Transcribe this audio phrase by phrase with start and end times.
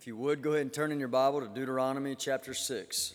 [0.00, 3.14] If you would, go ahead and turn in your Bible to Deuteronomy chapter 6.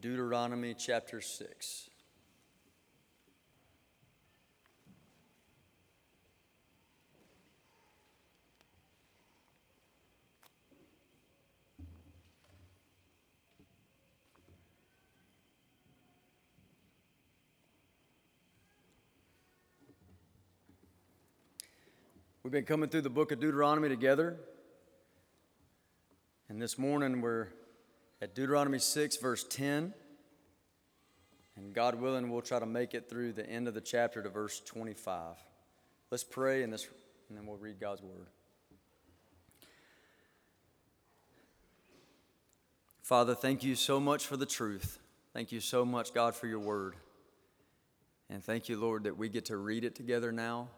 [0.00, 1.89] Deuteronomy chapter 6.
[22.50, 24.36] We've been coming through the book of Deuteronomy together.
[26.48, 27.46] And this morning we're
[28.20, 29.94] at Deuteronomy 6, verse 10.
[31.54, 34.28] And God willing, we'll try to make it through the end of the chapter to
[34.28, 35.36] verse 25.
[36.10, 36.88] Let's pray and, this,
[37.28, 38.26] and then we'll read God's word.
[43.04, 44.98] Father, thank you so much for the truth.
[45.32, 46.96] Thank you so much, God, for your word.
[48.28, 50.70] And thank you, Lord, that we get to read it together now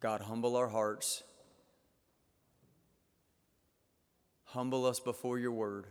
[0.00, 1.22] God, humble our hearts.
[4.44, 5.86] Humble us before your word.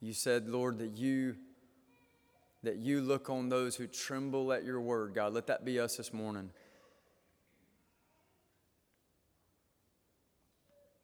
[0.00, 1.36] You said, Lord, that you
[2.62, 5.32] that you look on those who tremble at your word, God.
[5.32, 6.50] Let that be us this morning.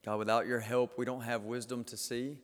[0.05, 2.39] God, without your help, we don't have wisdom to see.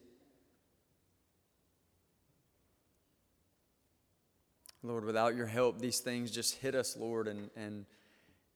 [4.82, 7.86] Lord, without your help, these things just hit us, Lord, and, and,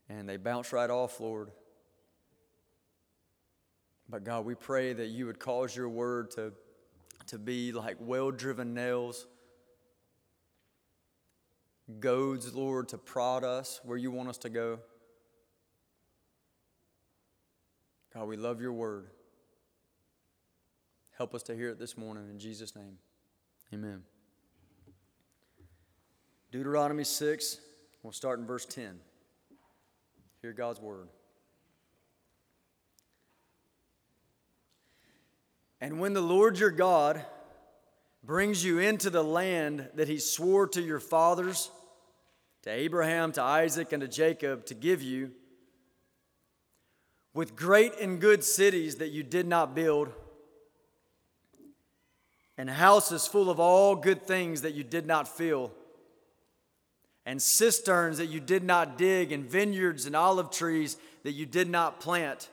[0.09, 1.51] and they bounce right off, Lord.
[4.09, 6.53] But God, we pray that you would cause your word to,
[7.29, 9.27] to be like well driven nails,
[12.01, 14.81] goads, Lord, to prod us where you want us to go.
[18.15, 19.09] God, we love your word.
[21.17, 22.99] Help us to hear it this morning in Jesus' name.
[23.73, 24.03] Amen.
[26.53, 27.61] Deuteronomy 6,
[28.03, 29.01] we'll start in verse 10.
[30.43, 31.09] Hear God's word.
[35.81, 37.25] And when the Lord your God
[38.23, 41.71] brings you into the land that he swore to your fathers,
[42.63, 45.33] to Abraham, to Isaac, and to Jacob to give you,
[47.35, 50.13] with great and good cities that you did not build,
[52.57, 55.73] and houses full of all good things that you did not fill
[57.27, 61.69] and cisterns that you did not dig, and vineyards and olive trees that you did
[61.69, 62.49] not plant.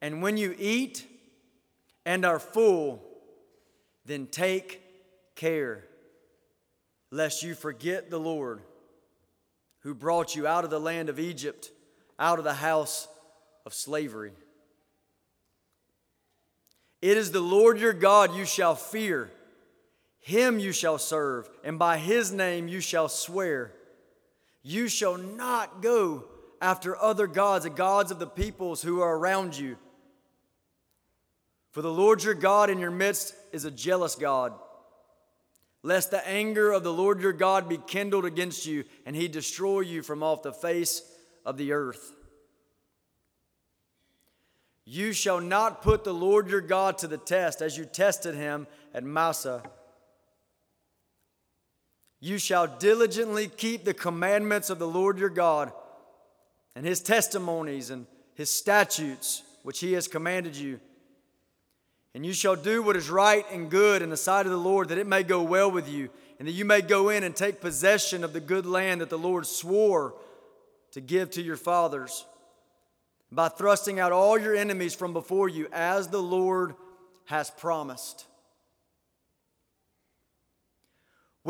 [0.00, 1.06] And when you eat
[2.06, 3.02] and are full,
[4.06, 4.80] then take
[5.34, 5.84] care
[7.10, 8.62] lest you forget the Lord
[9.80, 11.70] who brought you out of the land of Egypt,
[12.18, 13.08] out of the house
[13.66, 14.32] of slavery.
[17.02, 19.30] It is the Lord your God you shall fear.
[20.20, 23.72] Him you shall serve, and by his name you shall swear.
[24.62, 26.24] You shall not go
[26.60, 29.76] after other gods, the gods of the peoples who are around you.
[31.70, 34.52] For the Lord your God in your midst is a jealous God,
[35.82, 39.80] lest the anger of the Lord your God be kindled against you and he destroy
[39.80, 41.02] you from off the face
[41.46, 42.12] of the earth.
[44.84, 48.66] You shall not put the Lord your God to the test as you tested him
[48.92, 49.62] at Massah
[52.20, 55.72] you shall diligently keep the commandments of the Lord your God
[56.76, 60.80] and his testimonies and his statutes, which he has commanded you.
[62.14, 64.88] And you shall do what is right and good in the sight of the Lord,
[64.88, 67.60] that it may go well with you, and that you may go in and take
[67.60, 70.14] possession of the good land that the Lord swore
[70.92, 72.26] to give to your fathers,
[73.30, 76.74] by thrusting out all your enemies from before you, as the Lord
[77.26, 78.26] has promised.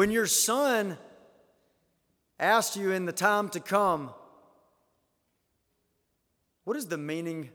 [0.00, 0.96] When your son
[2.38, 4.14] asks you in the time to come,
[6.64, 7.50] what is the meaning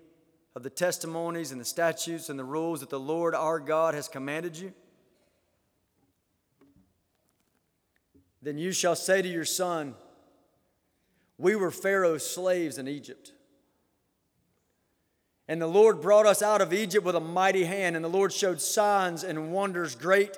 [0.55, 4.07] of the testimonies and the statutes and the rules that the Lord our God has
[4.07, 4.73] commanded you?
[8.43, 9.95] Then you shall say to your son,
[11.39, 13.33] We were Pharaoh's slaves in Egypt.
[15.47, 18.31] And the Lord brought us out of Egypt with a mighty hand, and the Lord
[18.31, 20.37] showed signs and wonders great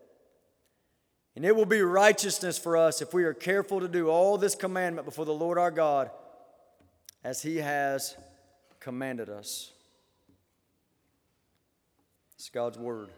[1.35, 4.55] And it will be righteousness for us if we are careful to do all this
[4.55, 6.11] commandment before the Lord our God
[7.23, 8.17] as he has
[8.79, 9.71] commanded us.
[12.35, 13.09] It's God's word.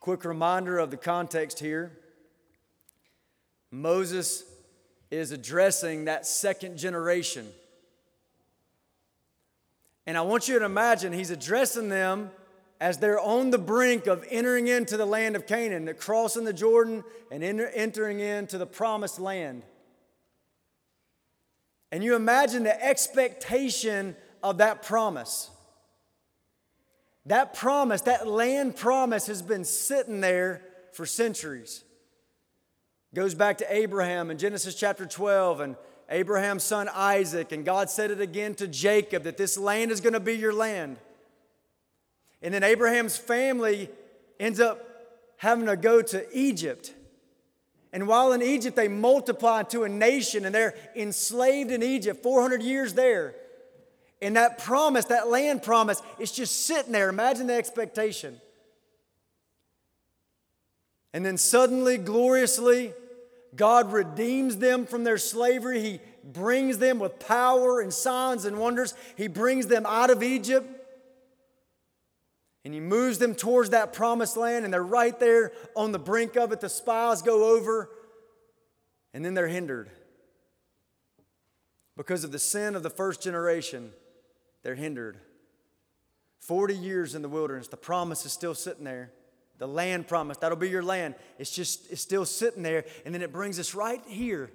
[0.00, 1.92] Quick reminder of the context here
[3.70, 4.44] Moses
[5.10, 7.46] is addressing that second generation.
[10.06, 12.30] And I want you to imagine he's addressing them
[12.80, 17.02] as they're on the brink of entering into the land of Canaan, crossing the Jordan
[17.30, 19.62] and enter, entering into the promised land.
[21.90, 25.50] And you imagine the expectation of that promise.
[27.26, 31.84] That promise, that land promise, has been sitting there for centuries.
[33.14, 35.76] Goes back to Abraham in Genesis chapter 12 and
[36.10, 40.14] Abraham's son Isaac, and God said it again to Jacob that this land is going
[40.14, 40.98] to be your land.
[42.42, 43.90] And then Abraham's family
[44.38, 44.84] ends up
[45.36, 46.94] having to go to Egypt.
[47.92, 52.62] And while in Egypt, they multiply into a nation and they're enslaved in Egypt, 400
[52.62, 53.34] years there.
[54.20, 57.08] And that promise, that land promise, it's just sitting there.
[57.08, 58.40] Imagine the expectation.
[61.12, 62.92] And then suddenly, gloriously,
[63.56, 65.80] God redeems them from their slavery.
[65.80, 68.94] He brings them with power and signs and wonders.
[69.16, 70.77] He brings them out of Egypt.
[72.64, 76.36] And he moves them towards that promised land, and they're right there on the brink
[76.36, 76.60] of it.
[76.60, 77.90] The spies go over,
[79.14, 79.90] and then they're hindered.
[81.96, 83.90] Because of the sin of the first generation,
[84.62, 85.18] they're hindered.
[86.40, 89.12] 40 years in the wilderness, the promise is still sitting there.
[89.58, 91.16] The land promise, that'll be your land.
[91.38, 92.84] It's just, it's still sitting there.
[93.04, 94.50] And then it brings us right here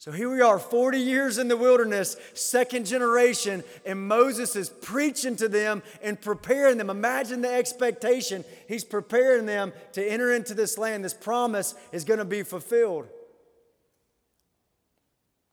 [0.00, 5.36] so here we are, 40 years in the wilderness, second generation, and Moses is preaching
[5.36, 6.88] to them and preparing them.
[6.88, 8.42] Imagine the expectation.
[8.66, 11.04] He's preparing them to enter into this land.
[11.04, 13.08] This promise is going to be fulfilled.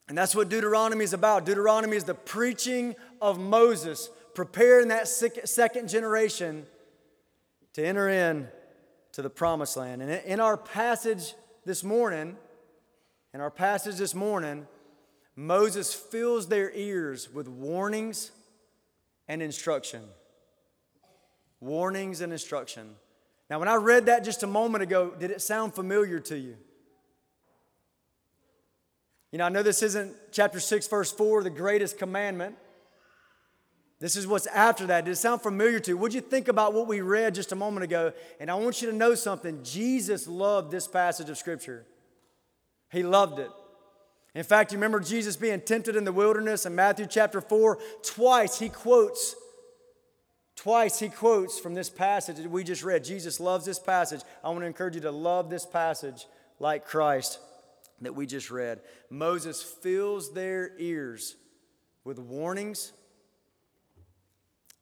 [0.08, 1.46] And that's what Deuteronomy is about.
[1.46, 6.66] Deuteronomy is the preaching of Moses, preparing that second generation
[7.74, 8.48] to enter in
[9.12, 10.02] to the promised land.
[10.02, 11.34] And in our passage
[11.66, 12.38] this morning,
[13.38, 14.66] in our passage this morning,
[15.36, 18.32] Moses fills their ears with warnings
[19.28, 20.02] and instruction.
[21.60, 22.96] Warnings and instruction.
[23.48, 26.56] Now, when I read that just a moment ago, did it sound familiar to you?
[29.32, 32.56] You know, I know this isn't chapter 6, verse 4, the greatest commandment.
[34.00, 35.06] This is what's after that.
[35.06, 35.98] Did it sound familiar to you?
[36.00, 38.14] Would you think about what we read just a moment ago?
[38.40, 39.62] And I want you to know something.
[39.62, 41.86] Jesus loved this passage of Scripture.
[42.92, 43.52] He loved it.
[44.34, 47.80] In fact, you remember Jesus being tempted in the wilderness in Matthew chapter 4?
[48.04, 49.36] Twice he quotes,
[50.56, 53.04] twice he quotes from this passage that we just read.
[53.04, 54.22] Jesus loves this passage.
[54.44, 56.28] I want to encourage you to love this passage
[56.60, 57.40] like Christ
[58.02, 58.82] that we just read.
[59.10, 61.36] Moses fills their ears
[62.04, 62.94] with warnings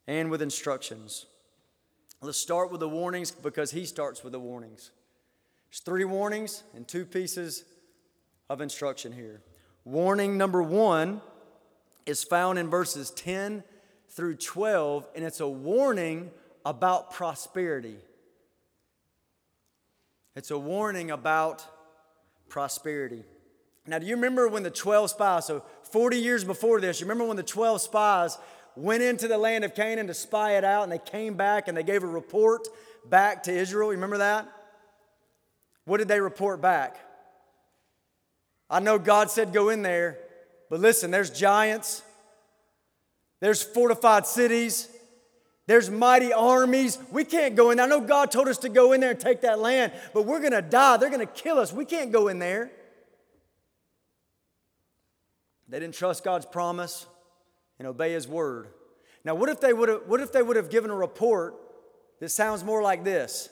[0.07, 1.28] and with instructions.
[2.22, 4.92] Let's start with the warnings because he starts with the warnings.
[5.69, 7.63] There's three warnings and two pieces
[8.50, 9.42] of instruction here.
[9.83, 11.21] Warning number one
[12.06, 13.63] is found in verses 10
[14.09, 16.31] through 12, and it's a warning
[16.65, 17.97] about prosperity.
[20.36, 21.65] It's a warning about
[22.50, 23.24] prosperity.
[23.88, 27.25] Now, do you remember when the 12 spies, so 40 years before this, you remember
[27.25, 28.37] when the 12 spies
[28.75, 31.78] went into the land of Canaan to spy it out and they came back and
[31.78, 32.68] they gave a report
[33.06, 33.90] back to Israel?
[33.90, 34.52] You remember that?
[35.85, 36.97] What did they report back?
[38.69, 40.18] I know God said go in there,
[40.69, 42.02] but listen, there's giants,
[43.40, 44.90] there's fortified cities,
[45.68, 47.00] there's mighty armies.
[47.12, 47.88] We can't go in there.
[47.88, 50.40] I know God told us to go in there and take that land, but we're
[50.40, 50.98] going to die.
[50.98, 51.74] They're going to kill us.
[51.74, 52.72] We can't go in there.
[55.68, 57.07] They didn't trust God's promise
[57.80, 58.68] and obey his word.
[59.24, 61.56] Now, what if they would have, what if they would have given a report
[62.19, 63.50] that sounds more like this?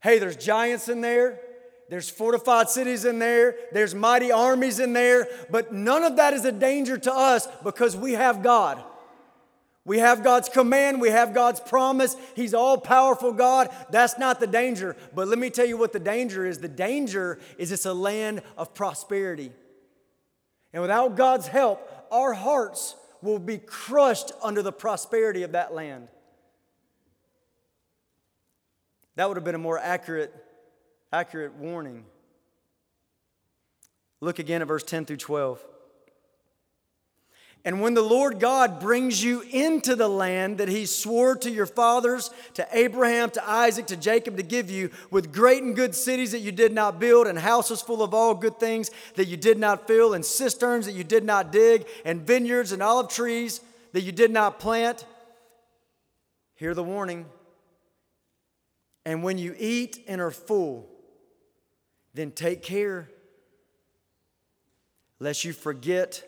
[0.00, 1.40] Hey, there's giants in there.
[1.92, 6.46] There's fortified cities in there, there's mighty armies in there, but none of that is
[6.46, 8.82] a danger to us because we have God.
[9.84, 12.16] We have God's command, we have God's promise.
[12.34, 13.68] He's all powerful God.
[13.90, 14.96] That's not the danger.
[15.14, 18.40] But let me tell you what the danger is the danger is it's a land
[18.56, 19.52] of prosperity.
[20.72, 26.08] And without God's help, our hearts will be crushed under the prosperity of that land.
[29.16, 30.41] That would have been a more accurate
[31.12, 32.04] accurate warning.
[34.20, 35.62] Look again at verse 10 through 12.
[37.64, 41.66] And when the Lord God brings you into the land that he swore to your
[41.66, 46.32] fathers, to Abraham, to Isaac, to Jacob to give you, with great and good cities
[46.32, 49.58] that you did not build, and houses full of all good things that you did
[49.58, 53.60] not fill, and cisterns that you did not dig, and vineyards and olive trees
[53.92, 55.04] that you did not plant,
[56.56, 57.26] hear the warning.
[59.04, 60.91] And when you eat and are full,
[62.14, 63.08] then take care
[65.18, 66.22] lest you forget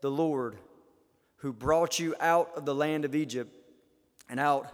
[0.00, 0.56] the Lord
[1.36, 3.54] who brought you out of the land of Egypt
[4.28, 4.66] and out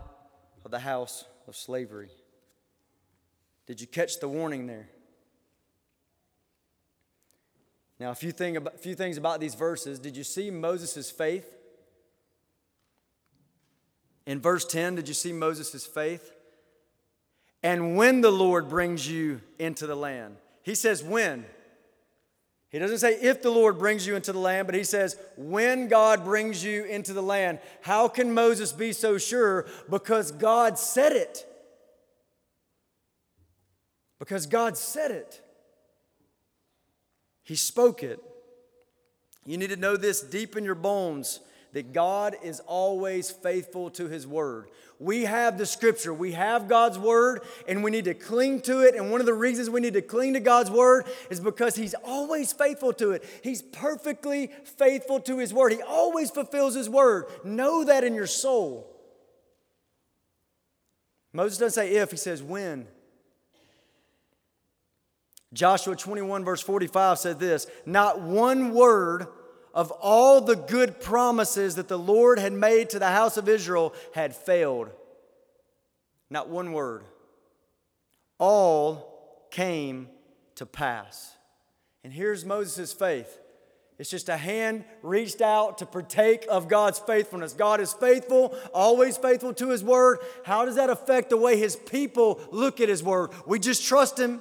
[0.64, 2.10] of the house of slavery.
[3.66, 4.88] Did you catch the warning there?
[7.98, 9.98] Now, a few, thing about, a few things about these verses.
[9.98, 11.56] Did you see Moses' faith?
[14.26, 16.32] In verse 10, did you see Moses' faith?
[17.62, 20.36] And when the Lord brings you into the land,
[20.66, 21.46] he says, when?
[22.70, 25.86] He doesn't say if the Lord brings you into the land, but he says when
[25.86, 27.60] God brings you into the land.
[27.82, 29.66] How can Moses be so sure?
[29.88, 31.46] Because God said it.
[34.18, 35.40] Because God said it.
[37.44, 38.18] He spoke it.
[39.44, 41.38] You need to know this deep in your bones
[41.76, 44.70] that God is always faithful to his word.
[44.98, 48.94] We have the scripture, we have God's word, and we need to cling to it.
[48.94, 51.92] And one of the reasons we need to cling to God's word is because he's
[52.02, 53.26] always faithful to it.
[53.42, 57.26] He's perfectly faithful to his word, he always fulfills his word.
[57.44, 58.90] Know that in your soul.
[61.34, 62.86] Moses doesn't say if, he says when.
[65.52, 69.26] Joshua 21, verse 45 said this Not one word
[69.76, 73.92] of all the good promises that the Lord had made to the house of Israel
[74.14, 74.88] had failed.
[76.30, 77.04] Not one word.
[78.38, 80.08] All came
[80.54, 81.36] to pass.
[82.02, 83.38] And here's Moses' faith.
[83.98, 87.52] It's just a hand reached out to partake of God's faithfulness.
[87.52, 90.20] God is faithful, always faithful to His word.
[90.44, 93.30] How does that affect the way His people look at His word?
[93.46, 94.40] We just trust Him.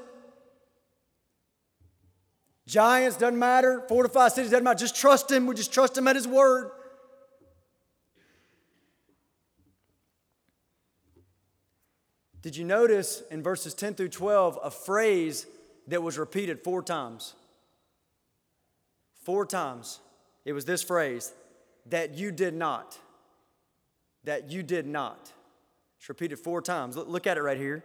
[2.68, 3.84] Giants, doesn't matter.
[3.88, 4.80] Fortified cities, doesn't matter.
[4.80, 5.46] Just trust Him.
[5.46, 6.72] We just trust Him at His word.
[12.42, 15.48] Did you notice in verses 10 through 12 a phrase
[15.88, 17.34] that was repeated four times?
[19.24, 20.00] Four times.
[20.46, 21.34] It was this phrase
[21.88, 23.00] that you did not.
[24.26, 25.32] That you did not.
[25.98, 26.96] It's repeated four times.
[26.96, 27.84] Look at it right here.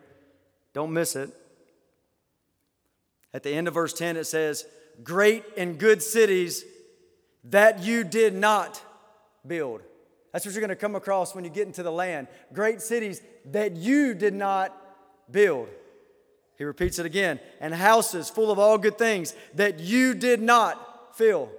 [0.74, 1.30] Don't miss it.
[3.32, 4.66] At the end of verse 10, it says,
[5.02, 6.64] Great and good cities
[7.44, 8.82] that you did not
[9.46, 9.82] build.
[10.32, 12.28] That's what you're going to come across when you get into the land.
[12.52, 14.76] Great cities that you did not
[15.30, 15.68] build.
[16.56, 17.40] He repeats it again.
[17.60, 21.50] And houses full of all good things that you did not fill.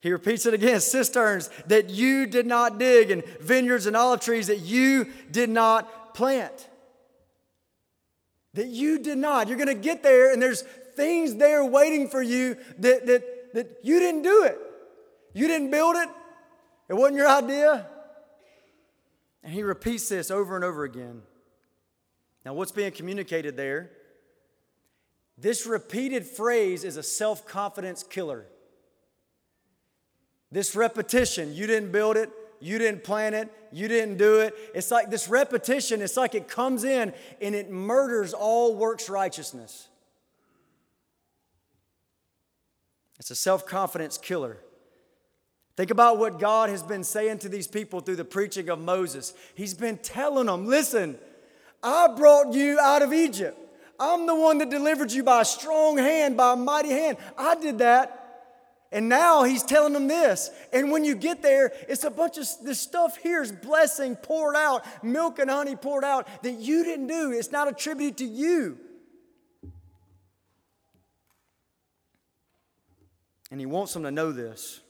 [0.00, 4.48] He repeats it again cisterns that you did not dig, and vineyards and olive trees
[4.48, 6.68] that you did not plant
[8.56, 9.48] that you did not.
[9.48, 13.78] You're going to get there, and there's things there waiting for you that, that, that
[13.82, 14.58] you didn't do it.
[15.34, 16.08] You didn't build it,
[16.88, 17.86] it wasn't your idea.
[19.42, 21.22] And he repeats this over and over again.
[22.44, 23.90] Now, what's being communicated there?
[25.38, 28.46] This repeated phrase is a self confidence killer.
[30.50, 34.54] This repetition, you didn't build it, you didn't plan it, you didn't do it.
[34.74, 39.88] It's like this repetition, it's like it comes in and it murders all works righteousness.
[43.18, 44.58] It's a self confidence killer.
[45.76, 49.34] Think about what God has been saying to these people through the preaching of Moses.
[49.54, 51.18] He's been telling them, listen,
[51.82, 53.58] I brought you out of Egypt.
[53.98, 57.18] I'm the one that delivered you by a strong hand, by a mighty hand.
[57.36, 58.15] I did that.
[58.96, 60.50] And now he's telling them this.
[60.72, 64.56] And when you get there, it's a bunch of this stuff here is blessing poured
[64.56, 67.30] out, milk and honey poured out that you didn't do.
[67.30, 68.78] It's not attributed to you.
[73.50, 74.80] And he wants them to know this.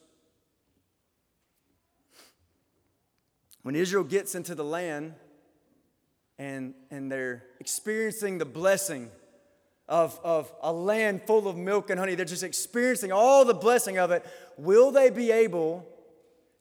[3.64, 5.14] When Israel gets into the land
[6.38, 9.10] and, and they're experiencing the blessing
[9.88, 13.98] of, of a land full of milk and honey, they're just experiencing all the blessing
[13.98, 14.24] of it,
[14.56, 15.86] will they be able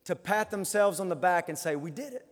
[0.05, 2.27] to pat themselves on the back and say, We did it?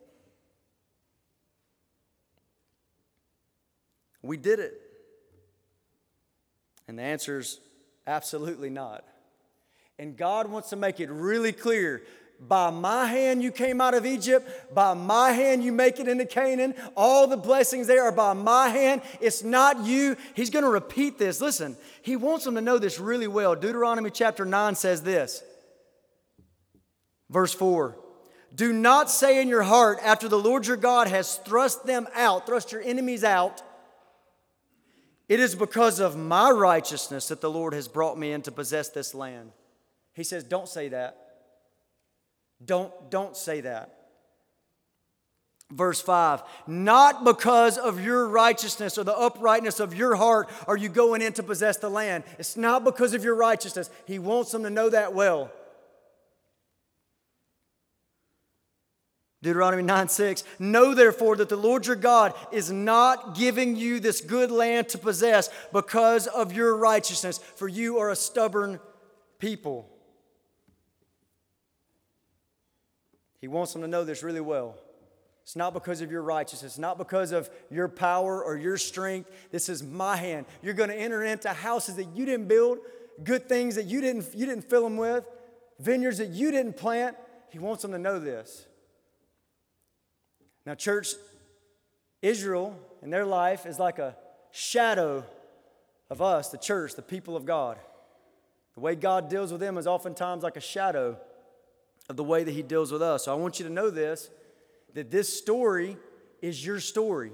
[4.21, 4.79] We did it.
[6.87, 7.59] And the answer is
[8.07, 9.03] absolutely not.
[9.99, 12.03] And God wants to make it really clear
[12.47, 14.73] by my hand you came out of Egypt.
[14.73, 16.75] By my hand you make it into Canaan.
[16.95, 19.01] All the blessings there are by my hand.
[19.21, 20.17] It's not you.
[20.35, 21.41] He's going to repeat this.
[21.41, 23.55] Listen, he wants them to know this really well.
[23.55, 25.43] Deuteronomy chapter 9 says this
[27.29, 27.97] Verse 4
[28.53, 32.45] Do not say in your heart, after the Lord your God has thrust them out,
[32.45, 33.61] thrust your enemies out,
[35.29, 38.89] it is because of my righteousness that the Lord has brought me in to possess
[38.89, 39.51] this land.
[40.13, 41.22] He says, Don't say that.
[42.65, 44.03] Don't, don't say that.
[45.71, 50.89] Verse 5 Not because of your righteousness or the uprightness of your heart are you
[50.89, 52.23] going in to possess the land.
[52.37, 53.89] It's not because of your righteousness.
[54.05, 55.51] He wants them to know that well.
[59.41, 60.43] Deuteronomy 9 6.
[60.57, 64.97] Know therefore that the Lord your God is not giving you this good land to
[64.97, 68.79] possess because of your righteousness, for you are a stubborn
[69.39, 69.92] people.
[73.43, 74.77] He wants them to know this really well.
[75.41, 79.29] It's not because of your righteousness, not because of your power or your strength.
[79.51, 80.45] This is my hand.
[80.61, 82.77] You're going to enter into houses that you didn't build,
[83.21, 85.25] good things that you didn't, you didn't fill them with,
[85.77, 87.17] vineyards that you didn't plant.
[87.49, 88.65] He wants them to know this.
[90.65, 91.09] Now, church,
[92.21, 94.15] Israel in their life is like a
[94.51, 95.25] shadow
[96.09, 97.77] of us, the church, the people of God.
[98.75, 101.17] The way God deals with them is oftentimes like a shadow
[102.09, 103.25] of the way that He deals with us.
[103.25, 104.29] So I want you to know this
[104.93, 105.97] that this story
[106.41, 107.31] is your story.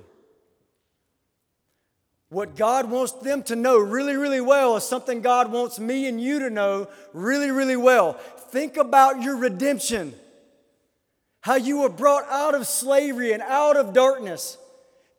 [2.29, 6.21] What God wants them to know really, really well is something God wants me and
[6.21, 8.13] you to know really, really well.
[8.13, 10.13] Think about your redemption,
[11.41, 14.58] how you were brought out of slavery and out of darkness.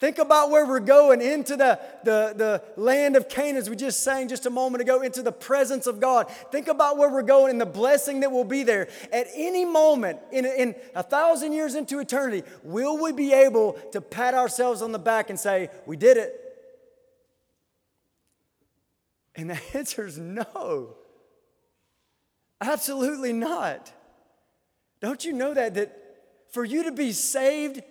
[0.00, 4.02] Think about where we're going into the, the, the land of Canaan, as we just
[4.02, 6.30] sang just a moment ago, into the presence of God.
[6.50, 8.88] Think about where we're going and the blessing that will be there.
[9.12, 14.00] At any moment, in, in a thousand years into eternity, will we be able to
[14.00, 16.34] pat ourselves on the back and say, We did it?
[19.36, 20.96] And the answer is no.
[22.58, 23.92] Absolutely not.
[25.02, 25.74] Don't you know that?
[25.74, 25.94] That
[26.52, 27.82] for you to be saved,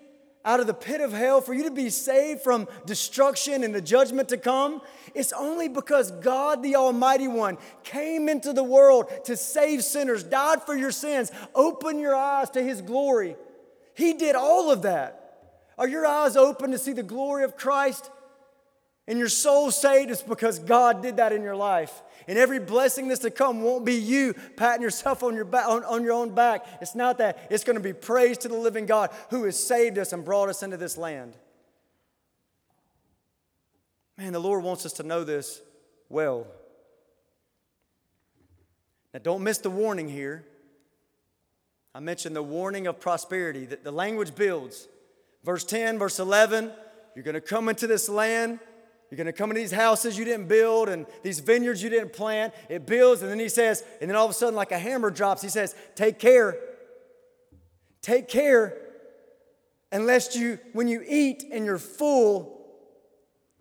[0.45, 3.81] out of the pit of hell, for you to be saved from destruction and the
[3.81, 4.81] judgment to come,
[5.13, 10.63] it's only because God, the Almighty One, came into the world to save sinners, died
[10.63, 13.35] for your sins, open your eyes to His glory.
[13.93, 15.15] He did all of that.
[15.77, 18.09] Are your eyes open to see the glory of Christ?
[19.09, 22.03] And your soul saved, is because God did that in your life.
[22.27, 25.83] And every blessing that's to come won't be you patting yourself on your, back, on,
[25.83, 26.63] on your own back.
[26.79, 27.47] It's not that.
[27.49, 30.47] It's going to be praise to the living God who has saved us and brought
[30.47, 31.35] us into this land.
[34.15, 35.59] Man, the Lord wants us to know this
[36.07, 36.45] well.
[39.11, 40.45] Now, don't miss the warning here.
[41.95, 44.87] I mentioned the warning of prosperity, that the language builds.
[45.43, 46.71] Verse 10, verse 11,
[47.15, 48.59] you're going to come into this land
[49.09, 52.13] you're going to come into these houses you didn't build and these vineyards you didn't
[52.13, 52.53] plant.
[52.69, 55.09] It builds, and then he says, and then all of a sudden, like a hammer
[55.09, 56.57] drops, he says, Take care.
[58.01, 58.77] Take care,
[59.91, 62.65] unless you, when you eat and you're full,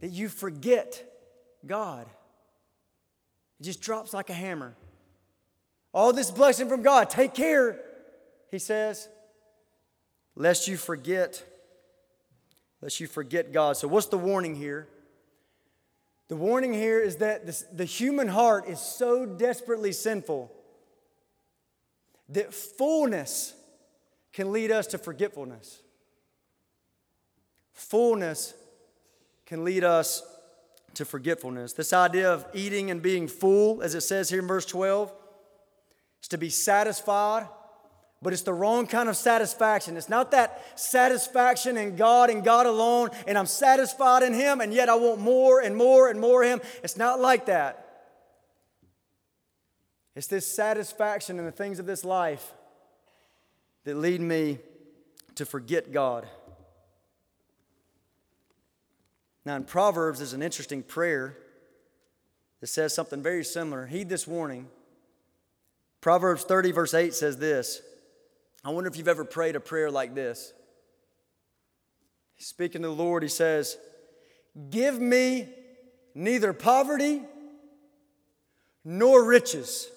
[0.01, 1.03] that you forget
[1.67, 2.07] God.
[3.59, 4.77] It just drops like a hammer.
[5.93, 7.81] All this blessing from God, take care,
[8.51, 9.09] he says,
[10.37, 11.43] lest you forget,
[12.81, 13.77] lest you forget God.
[13.77, 14.87] So, what's the warning here?
[16.29, 20.53] The warning here is that this, the human heart is so desperately sinful
[22.29, 23.55] that fullness
[24.33, 25.81] can lead us to forgetfulness.
[27.73, 28.55] Fullness
[29.47, 30.23] can lead us
[30.95, 31.73] to forgetfulness.
[31.73, 35.13] This idea of eating and being full, as it says here in verse 12,
[36.23, 37.49] is to be satisfied
[38.21, 39.97] but it's the wrong kind of satisfaction.
[39.97, 44.75] It's not that satisfaction in God and God alone, and I'm satisfied in Him, and
[44.75, 46.61] yet I want more and more and more Him.
[46.83, 47.85] It's not like that.
[50.17, 52.53] It's this satisfaction in the things of this life
[53.85, 54.59] that lead me
[55.37, 56.27] to forget God.
[59.45, 61.39] Now, in Proverbs, there's an interesting prayer
[62.61, 63.87] that says something very similar.
[63.87, 64.67] Heed this warning.
[66.01, 67.81] Proverbs 30, verse 8 says this.
[68.69, 70.53] I wonder if you've ever prayed a prayer like this.
[72.37, 73.79] Speaking to the Lord, he says,
[74.69, 75.49] Give me
[76.15, 77.23] neither poverty
[78.85, 79.89] nor riches.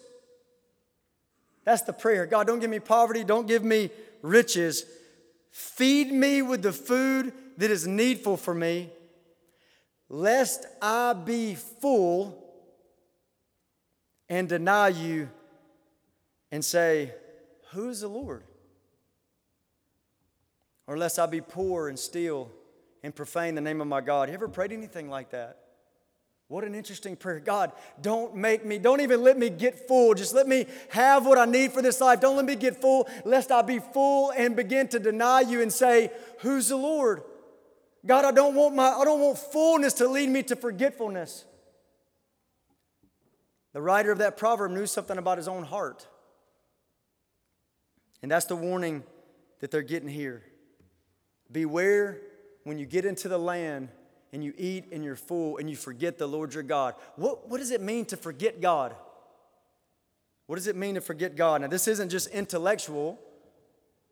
[1.65, 2.25] That's the prayer.
[2.25, 3.89] God, don't give me poverty, don't give me
[4.21, 4.85] riches.
[5.51, 8.89] Feed me with the food that is needful for me,
[10.07, 12.41] lest I be full
[14.29, 15.29] and deny you
[16.53, 17.13] and say,
[17.71, 18.45] Who is the Lord?
[20.87, 22.51] Or lest I be poor and steal
[23.03, 24.29] and profane the name of my God.
[24.29, 25.57] You ever prayed anything like that?
[26.47, 27.39] What an interesting prayer.
[27.39, 30.13] God, don't make me, don't even let me get full.
[30.13, 32.19] Just let me have what I need for this life.
[32.19, 35.71] Don't let me get full, lest I be full and begin to deny you and
[35.71, 37.23] say, Who's the Lord?
[38.05, 41.45] God, I don't want my, I don't want fullness to lead me to forgetfulness.
[43.71, 46.05] The writer of that proverb knew something about his own heart.
[48.21, 49.03] And that's the warning
[49.61, 50.43] that they're getting here.
[51.51, 52.19] Beware
[52.63, 53.89] when you get into the land
[54.33, 56.95] and you eat and you're full and you forget the Lord your God.
[57.15, 58.95] What, what does it mean to forget God?
[60.47, 61.61] What does it mean to forget God?
[61.61, 63.19] Now, this isn't just intellectual,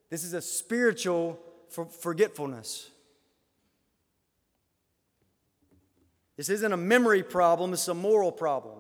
[0.10, 2.89] this is a spiritual for forgetfulness.
[6.38, 8.78] This isn't a memory problem, it's a moral problem.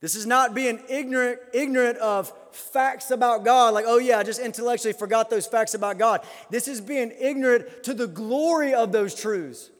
[0.00, 4.40] This is not being ignorant, ignorant of facts about God, like, oh yeah, I just
[4.40, 6.24] intellectually forgot those facts about God.
[6.50, 9.70] This is being ignorant to the glory of those truths.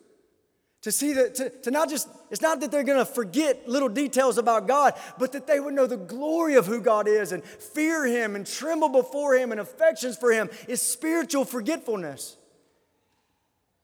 [0.83, 4.38] To see that, to, to not just, it's not that they're gonna forget little details
[4.38, 8.04] about God, but that they would know the glory of who God is and fear
[8.04, 12.37] Him and tremble before Him and affections for Him is spiritual forgetfulness.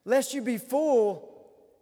[0.05, 1.29] Lest you be full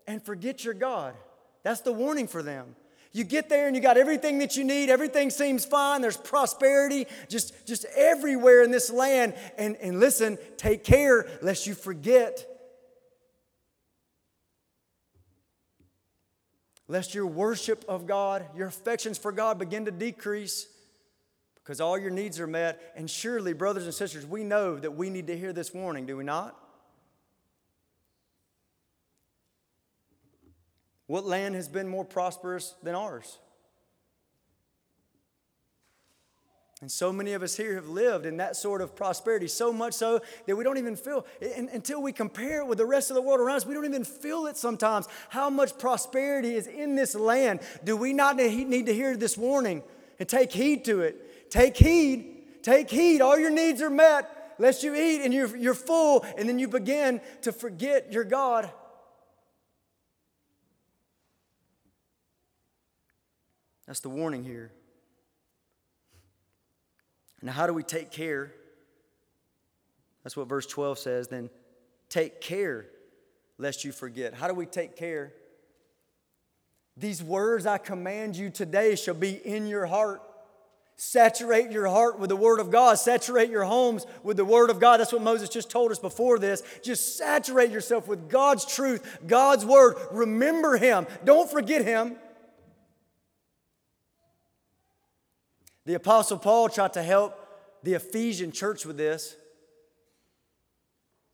[0.07, 1.15] and forget your God.
[1.63, 2.75] That's the warning for them.
[3.13, 4.89] You get there and you got everything that you need.
[4.89, 6.01] Everything seems fine.
[6.01, 9.35] There's prosperity just, just everywhere in this land.
[9.59, 12.47] And, and listen, take care lest you forget.
[16.89, 20.67] Lest your worship of God, your affections for God begin to decrease
[21.57, 22.93] because all your needs are met.
[22.97, 26.17] And surely, brothers and sisters, we know that we need to hear this warning, do
[26.17, 26.59] we not?
[31.13, 33.37] What land has been more prosperous than ours?
[36.81, 39.93] And so many of us here have lived in that sort of prosperity, so much
[39.93, 41.27] so that we don't even feel,
[41.71, 44.05] until we compare it with the rest of the world around us, we don't even
[44.05, 47.61] feel it sometimes how much prosperity is in this land.
[47.85, 49.83] Do we not need to hear this warning
[50.19, 51.51] and take heed to it?
[51.51, 53.21] Take heed, take heed.
[53.21, 56.69] All your needs are met, lest you eat and you're, you're full, and then you
[56.69, 58.71] begin to forget your God.
[63.93, 64.73] That's the warning here.
[67.43, 68.55] Now, how do we take care?
[70.23, 71.29] That's what verse 12 says.
[71.29, 71.51] Then
[72.09, 72.87] take care
[73.59, 74.33] lest you forget.
[74.33, 75.35] How do we take care?
[76.97, 80.23] These words I command you today shall be in your heart.
[80.97, 82.95] Saturate your heart with the Word of God.
[82.95, 85.01] Saturate your homes with the Word of God.
[85.01, 86.63] That's what Moses just told us before this.
[86.83, 89.97] Just saturate yourself with God's truth, God's Word.
[90.13, 91.07] Remember Him.
[91.27, 92.17] Don't forget Him.
[95.85, 97.39] The Apostle Paul tried to help
[97.83, 99.37] the Ephesian church with this.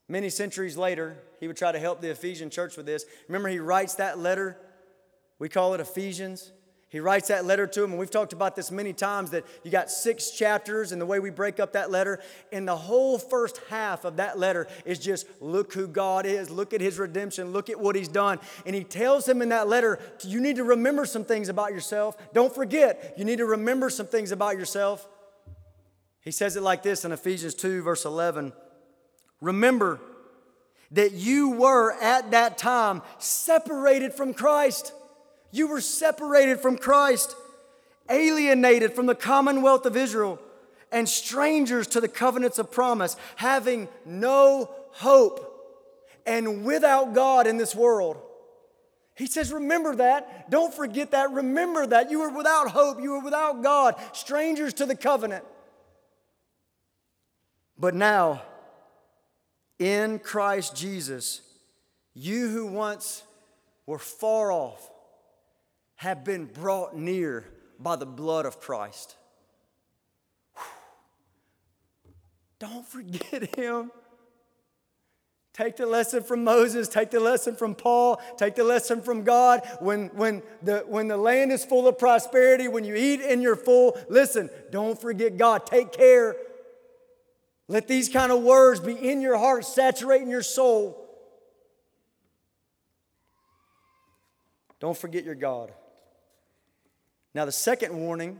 [0.09, 3.05] Many centuries later, he would try to help the Ephesian church with this.
[3.29, 4.57] Remember, he writes that letter.
[5.39, 6.51] We call it Ephesians.
[6.91, 9.71] He writes that letter to him, and we've talked about this many times that you
[9.71, 12.19] got six chapters, and the way we break up that letter,
[12.51, 16.73] and the whole first half of that letter is just look who God is, look
[16.73, 18.39] at his redemption, look at what he's done.
[18.65, 22.17] And he tells him in that letter, you need to remember some things about yourself.
[22.33, 25.07] Don't forget, you need to remember some things about yourself.
[26.23, 28.55] He says it like this in Ephesians 2, verse 11
[29.43, 30.01] Remember
[30.93, 34.95] that you were at that time separated from Christ
[35.51, 37.35] you were separated from Christ,
[38.09, 40.39] alienated from the commonwealth of Israel,
[40.91, 45.45] and strangers to the covenants of promise, having no hope
[46.27, 48.21] and without God in this world.
[49.15, 50.51] He says, Remember that.
[50.51, 51.33] Don't forget that.
[51.33, 52.11] Remember that.
[52.11, 53.01] You were without hope.
[53.01, 55.45] You were without God, strangers to the covenant.
[57.79, 58.43] But now,
[59.79, 61.41] in Christ Jesus,
[62.15, 63.23] you who once
[63.87, 64.91] were far off
[65.99, 67.45] have been brought near
[67.79, 69.17] by the blood of Christ.
[72.61, 73.91] Don't forget him.
[75.53, 79.69] Take the lesson from Moses, take the lesson from Paul, take the lesson from God.
[79.81, 83.57] When, when, the, when the land is full of prosperity, when you eat and you're
[83.57, 85.67] full, listen, don't forget God.
[85.67, 86.37] Take care.
[87.67, 91.05] Let these kind of words be in your heart, saturating your soul.
[94.79, 95.73] Don't forget your God.
[97.35, 98.39] Now, the second warning,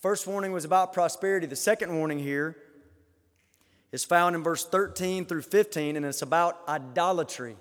[0.00, 1.46] first warning was about prosperity.
[1.46, 2.56] The second warning here
[3.92, 7.56] is found in verse 13 through 15, and it's about idolatry.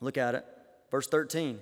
[0.00, 0.44] Look at it.
[0.90, 1.60] Verse 13.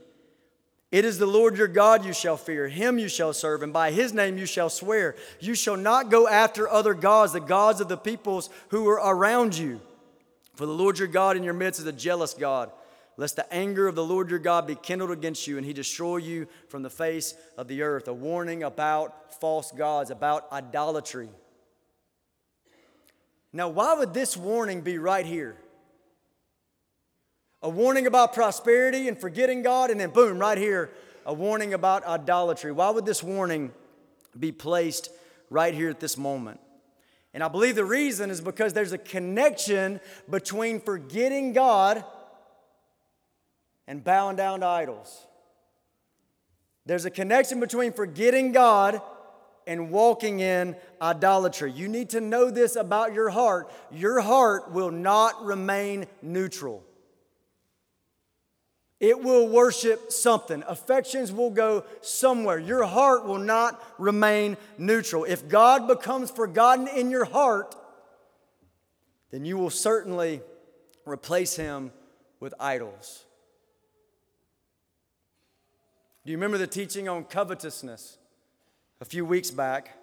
[0.90, 3.90] It is the Lord your God you shall fear, him you shall serve, and by
[3.90, 5.16] his name you shall swear.
[5.38, 9.56] You shall not go after other gods, the gods of the peoples who are around
[9.56, 9.82] you.
[10.54, 12.70] For the Lord your God in your midst is a jealous God,
[13.18, 16.18] lest the anger of the Lord your God be kindled against you and he destroy
[16.18, 18.06] you from the face of the earth.
[18.06, 21.28] A warning about false gods, about idolatry.
[23.52, 25.56] Now, why would this warning be right here?
[27.60, 30.90] A warning about prosperity and forgetting God, and then boom, right here,
[31.26, 32.70] a warning about idolatry.
[32.70, 33.72] Why would this warning
[34.38, 35.10] be placed
[35.50, 36.60] right here at this moment?
[37.34, 39.98] And I believe the reason is because there's a connection
[40.30, 42.04] between forgetting God
[43.88, 45.26] and bowing down to idols.
[46.86, 49.02] There's a connection between forgetting God
[49.66, 51.72] and walking in idolatry.
[51.72, 53.70] You need to know this about your heart.
[53.90, 56.84] Your heart will not remain neutral.
[59.00, 60.62] It will worship something.
[60.66, 62.58] Affections will go somewhere.
[62.58, 65.24] Your heart will not remain neutral.
[65.24, 67.74] If God becomes forgotten in your heart,
[69.30, 70.42] then you will certainly
[71.06, 71.92] replace him
[72.40, 73.24] with idols.
[76.28, 78.18] Do you remember the teaching on covetousness
[79.00, 79.96] a few weeks back?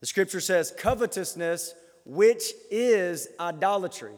[0.00, 1.72] The scripture says, covetousness,
[2.04, 4.16] which is idolatry.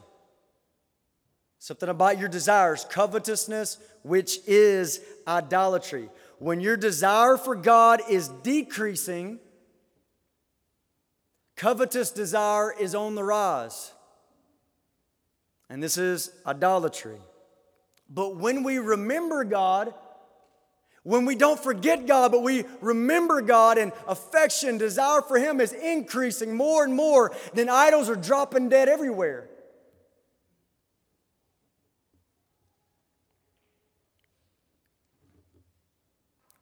[1.59, 6.09] Something about your desires, covetousness, which is idolatry.
[6.38, 9.38] When your desire for God is decreasing,
[11.56, 13.92] covetous desire is on the rise.
[15.68, 17.18] And this is idolatry.
[18.09, 19.92] But when we remember God,
[21.06, 25.72] when we don't forget God, but we remember God and affection, desire for Him is
[25.72, 29.48] increasing more and more, then idols are dropping dead everywhere.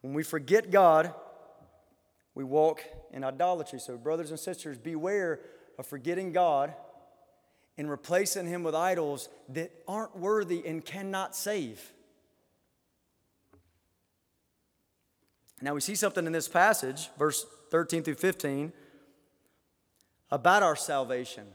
[0.03, 1.15] When we forget God,
[2.35, 3.81] we walk in idolatry.
[3.81, 5.41] So, brothers and sisters, beware
[5.79, 6.75] of forgetting God
[7.79, 11.95] and replacing Him with idols that aren't worthy and cannot save.
[15.65, 18.71] Now, we see something in this passage, verse 13 through 15,
[20.31, 21.47] about our salvation,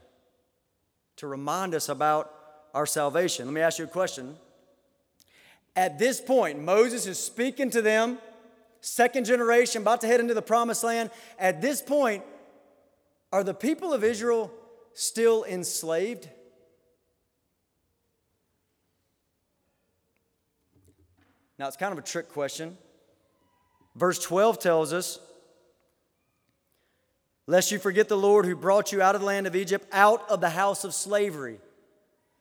[1.17, 2.33] to remind us about
[2.73, 3.45] our salvation.
[3.45, 4.35] Let me ask you a question.
[5.75, 8.17] At this point, Moses is speaking to them
[8.81, 11.11] second generation, about to head into the promised land.
[11.37, 12.23] At this point,
[13.31, 14.51] are the people of Israel
[14.95, 16.27] still enslaved?
[21.59, 22.75] Now, it's kind of a trick question.
[23.99, 25.19] Verse 12 tells us,
[27.47, 30.29] Lest you forget the Lord who brought you out of the land of Egypt, out
[30.29, 31.59] of the house of slavery.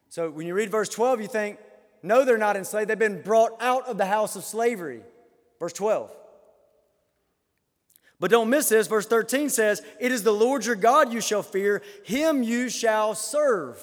[0.08, 1.58] So when you read verse 12, you think,
[2.00, 2.88] No, they're not enslaved.
[2.88, 5.02] They've been brought out of the house of slavery.
[5.58, 6.14] Verse 12.
[8.20, 8.86] But don't miss this.
[8.86, 13.16] Verse 13 says, It is the Lord your God you shall fear, him you shall
[13.16, 13.82] serve.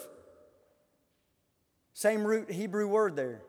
[1.94, 3.42] Same root Hebrew word there.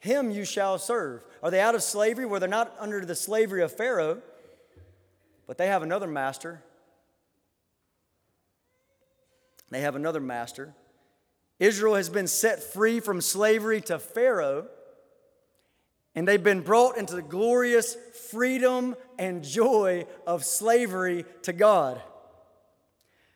[0.00, 1.22] Him you shall serve.
[1.42, 4.20] Are they out of slavery where they're not under the slavery of Pharaoh,
[5.46, 6.62] but they have another master?
[9.70, 10.74] They have another master.
[11.58, 14.66] Israel has been set free from slavery to Pharaoh
[16.14, 17.96] and they've been brought into the glorious
[18.30, 22.02] freedom and joy of slavery to God.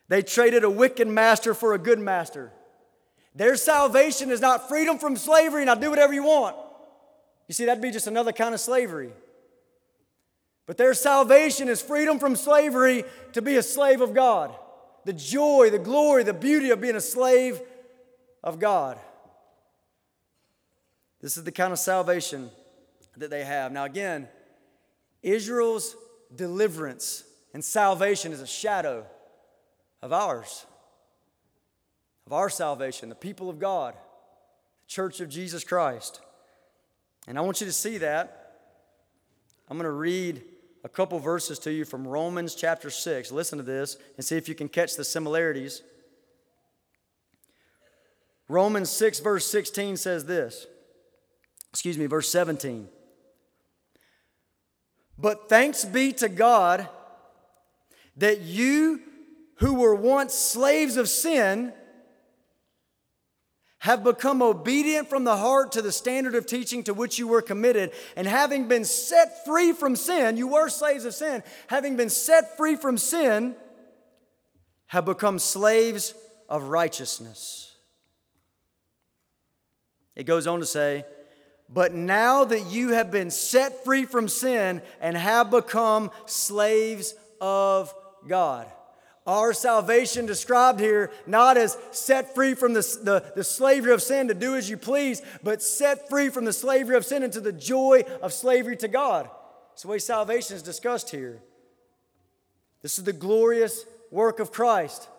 [0.07, 2.51] They traded a wicked master for a good master.
[3.35, 6.55] Their salvation is not freedom from slavery I'll do whatever you want.
[7.47, 9.11] You see, that'd be just another kind of slavery.
[10.65, 14.55] But their salvation is freedom from slavery to be a slave of God.
[15.03, 17.61] The joy, the glory, the beauty of being a slave
[18.43, 18.97] of God.
[21.21, 22.49] This is the kind of salvation
[23.17, 23.71] that they have.
[23.71, 24.27] Now, again,
[25.21, 25.95] Israel's
[26.35, 29.05] deliverance and salvation is a shadow
[30.01, 30.65] of ours,
[32.25, 36.21] of our salvation, the people of God, the church of Jesus Christ.
[37.27, 38.41] And I want you to see that.
[39.69, 40.43] I'm going to read
[40.83, 43.31] a couple verses to you from Romans chapter 6.
[43.31, 45.81] Listen to this and see if you can catch the similarities.
[48.47, 50.67] Romans 6, verse 16 says this.
[51.71, 52.87] Excuse me, verse 17.
[55.17, 56.87] But thanks be to God
[58.17, 59.01] that you
[59.55, 61.73] who were once slaves of sin
[63.79, 67.41] have become obedient from the heart to the standard of teaching to which you were
[67.41, 67.91] committed.
[68.15, 72.57] And having been set free from sin, you were slaves of sin, having been set
[72.57, 73.55] free from sin,
[74.87, 76.13] have become slaves
[76.47, 77.75] of righteousness.
[80.15, 81.05] It goes on to say,
[81.67, 87.93] but now that you have been set free from sin and have become slaves of
[88.27, 88.67] God.
[89.25, 94.27] Our salvation described here not as set free from the, the, the, slavery of sin
[94.27, 97.51] to do as you please, but set free from the slavery of sin into the
[97.51, 99.29] joy of slavery to God.
[99.73, 101.41] It's the way salvation is discussed here.
[102.83, 105.09] This is the glorious work of Christ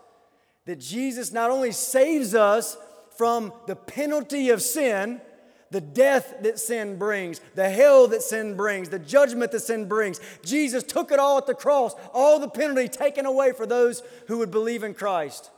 [0.66, 2.76] that Jesus not only saves us
[3.16, 5.20] from the penalty of sin,
[5.70, 10.20] the death that sin brings, the hell that sin brings, the judgment that sin brings.
[10.44, 14.38] Jesus took it all at the cross, all the penalty taken away for those who
[14.38, 15.50] would believe in Christ.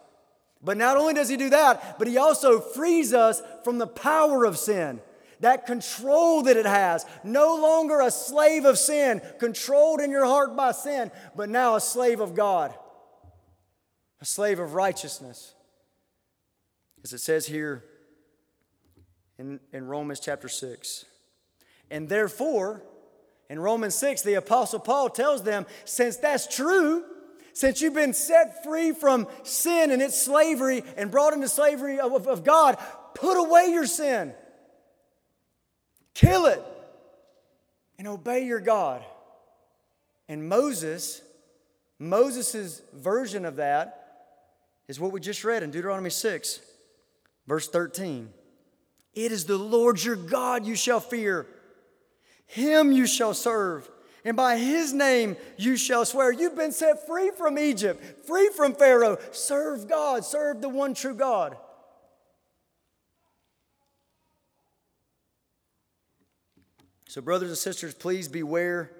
[0.62, 4.44] But not only does he do that, but he also frees us from the power
[4.44, 5.01] of sin,
[5.40, 7.07] that control that it has.
[7.23, 11.81] No longer a slave of sin, controlled in your heart by sin, but now a
[11.81, 12.75] slave of God,
[14.21, 15.55] a slave of righteousness.
[17.05, 17.85] As it says here,
[19.38, 21.05] in, in Romans chapter 6.
[21.90, 22.83] And therefore,
[23.48, 27.05] in Romans 6, the Apostle Paul tells them since that's true,
[27.53, 32.12] since you've been set free from sin and its slavery and brought into slavery of,
[32.12, 32.77] of, of God,
[33.14, 34.35] put away your sin,
[36.14, 36.62] kill it,
[37.98, 39.03] and obey your God.
[40.29, 41.22] And Moses,
[41.98, 43.94] Moses' version of that
[44.88, 46.61] is what we just read in Deuteronomy 6,
[47.46, 48.29] verse 13.
[49.25, 51.45] It is the Lord your God you shall fear.
[52.47, 53.91] Him you shall serve,
[54.25, 56.31] and by his name you shall swear.
[56.31, 59.19] You've been set free from Egypt, free from Pharaoh.
[59.33, 61.57] Serve God, serve the one true God.
[67.09, 68.93] So, brothers and sisters, please beware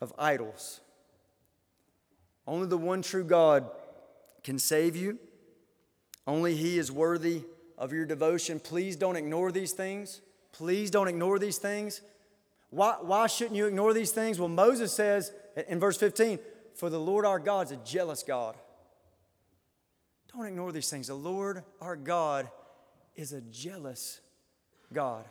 [0.00, 0.80] of idols.
[2.46, 3.68] Only the one true God
[4.42, 5.18] can save you.
[6.26, 7.42] Only He is worthy
[7.78, 8.60] of your devotion.
[8.60, 10.20] Please don't ignore these things.
[10.52, 12.00] Please don't ignore these things.
[12.70, 14.38] Why, why shouldn't you ignore these things?
[14.38, 15.32] Well, Moses says
[15.68, 16.38] in verse 15,
[16.74, 18.56] For the Lord our God is a jealous God.
[20.32, 21.06] Don't ignore these things.
[21.06, 22.48] The Lord our God
[23.14, 24.20] is a jealous
[24.92, 25.24] God.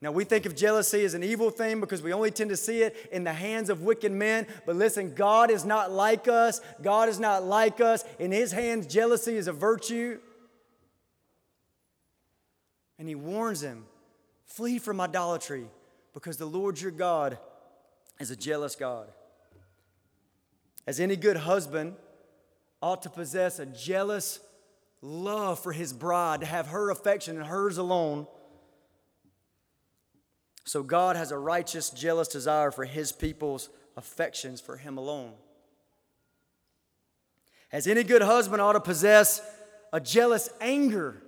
[0.00, 2.82] Now, we think of jealousy as an evil thing because we only tend to see
[2.82, 4.46] it in the hands of wicked men.
[4.66, 6.60] But listen, God is not like us.
[6.82, 8.04] God is not like us.
[8.18, 10.18] In His hands, jealousy is a virtue.
[12.98, 13.84] And he warns him
[14.46, 15.66] flee from idolatry
[16.14, 17.38] because the Lord your God
[18.18, 19.08] is a jealous God.
[20.86, 21.94] As any good husband
[22.80, 24.40] ought to possess a jealous
[25.02, 28.26] love for his bride, to have her affection and hers alone.
[30.64, 35.32] So God has a righteous, jealous desire for his people's affections for him alone.
[37.72, 39.40] As any good husband ought to possess
[39.92, 41.22] a jealous anger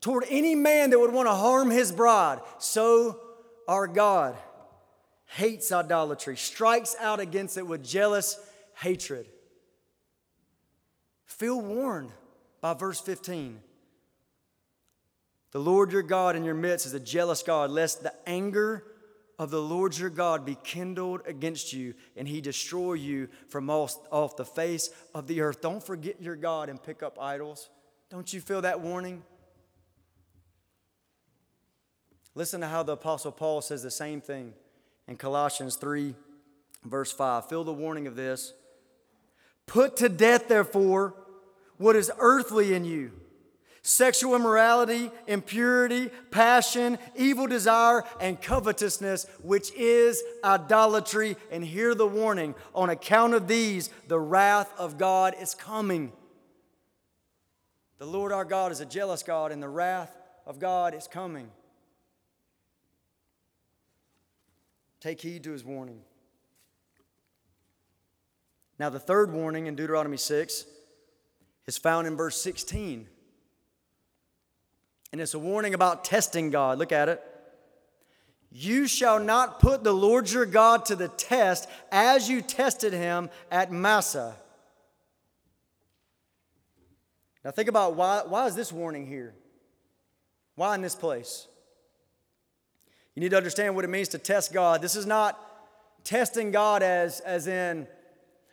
[0.00, 2.40] toward any man that would want to harm his bride.
[2.58, 3.20] So
[3.68, 4.36] our God
[5.26, 8.38] hates idolatry, strikes out against it with jealous
[8.76, 9.26] hatred.
[11.24, 12.10] Feel warned
[12.60, 13.60] by verse 15.
[15.52, 18.84] The Lord your God in your midst is a jealous God, lest the anger
[19.38, 23.96] of the Lord your God be kindled against you and he destroy you from off,
[24.12, 25.60] off the face of the earth.
[25.60, 27.70] Don't forget your God and pick up idols.
[28.10, 29.22] Don't you feel that warning?
[32.34, 34.54] Listen to how the Apostle Paul says the same thing
[35.08, 36.14] in Colossians 3,
[36.84, 37.48] verse 5.
[37.48, 38.52] Feel the warning of this.
[39.66, 41.14] Put to death, therefore,
[41.76, 43.12] what is earthly in you
[43.82, 51.36] sexual immorality, impurity, passion, evil desire, and covetousness, which is idolatry.
[51.50, 56.12] And hear the warning on account of these, the wrath of God is coming.
[57.98, 60.16] The Lord our God is a jealous God, and the wrath
[60.46, 61.50] of God is coming.
[65.00, 66.00] Take heed to his warning.
[68.78, 70.64] Now, the third warning in Deuteronomy 6
[71.66, 73.06] is found in verse 16.
[75.12, 76.78] And it's a warning about testing God.
[76.78, 77.22] Look at it.
[78.50, 83.30] You shall not put the Lord your God to the test as you tested him
[83.50, 84.34] at Massah.
[87.44, 89.34] Now, think about why, why is this warning here?
[90.56, 91.46] Why in this place?
[93.14, 94.82] You need to understand what it means to test God.
[94.82, 95.38] This is not
[96.04, 97.86] testing God as, as in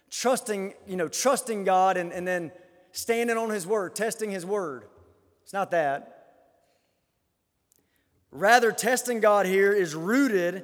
[0.09, 2.51] trusting, you know, trusting God and, and then
[2.91, 4.85] standing on His word, testing His word.
[5.43, 6.13] It's not that.
[8.31, 10.63] Rather, testing God here is rooted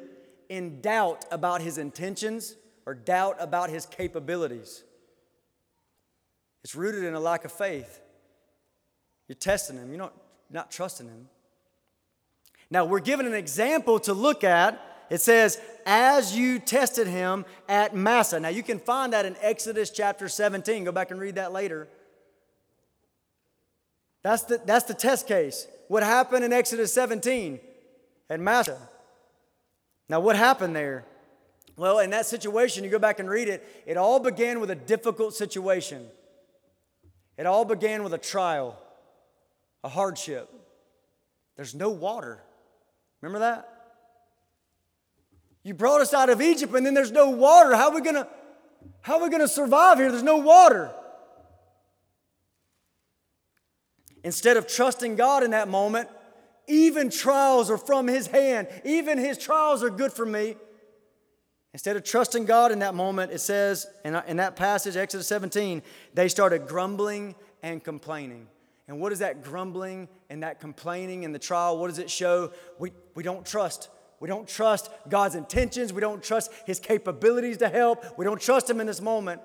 [0.49, 2.55] in doubt about His intentions
[2.85, 4.83] or doubt about His capabilities.
[6.63, 7.99] It's rooted in a lack of faith.
[9.27, 10.13] You're testing Him, you're not,
[10.49, 11.29] not trusting Him.
[12.69, 17.95] Now, we're given an example to look at It says, as you tested him at
[17.95, 18.39] Massah.
[18.39, 20.83] Now you can find that in Exodus chapter 17.
[20.85, 21.87] Go back and read that later.
[24.23, 25.67] That's the, that's the test case.
[25.87, 27.59] What happened in Exodus 17
[28.29, 28.79] at Massah?
[30.09, 31.05] Now, what happened there?
[31.75, 34.75] Well, in that situation, you go back and read it, it all began with a
[34.75, 36.05] difficult situation.
[37.37, 38.79] It all began with a trial,
[39.83, 40.49] a hardship.
[41.55, 42.41] There's no water.
[43.23, 43.69] Remember that?
[45.63, 47.73] You brought us out of Egypt and then there's no water.
[47.73, 48.27] How are we going to
[48.99, 50.11] how are we going to survive here?
[50.11, 50.93] There's no water.
[54.25, 56.09] Instead of trusting God in that moment,
[56.67, 58.67] even trials are from his hand.
[58.83, 60.57] Even his trials are good for me.
[61.71, 65.81] Instead of trusting God in that moment, it says in, in that passage, Exodus 17,
[66.13, 68.47] they started grumbling and complaining.
[68.87, 71.77] And what is that grumbling and that complaining and the trial?
[71.77, 72.51] What does it show?
[72.79, 73.89] We, we don't trust.
[74.19, 75.93] We don't trust God's intentions.
[75.93, 78.17] We don't trust His capabilities to help.
[78.17, 79.41] We don't trust Him in this moment.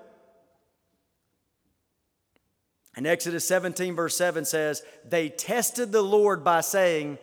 [2.95, 7.17] And Exodus 17, verse 7 says, They tested the Lord by saying,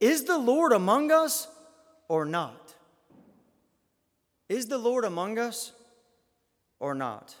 [0.00, 1.48] Is the Lord among us
[2.08, 2.74] or not?
[4.48, 5.72] Is the Lord among us
[6.78, 7.34] or not?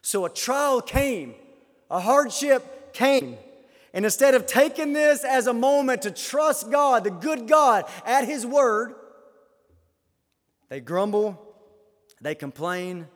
[0.00, 1.34] So a trial came,
[1.90, 3.36] a hardship came.
[3.94, 8.26] And instead of taking this as a moment to trust God, the good God, at
[8.26, 8.94] His word,
[10.68, 11.40] they grumble,
[12.20, 13.06] they complain,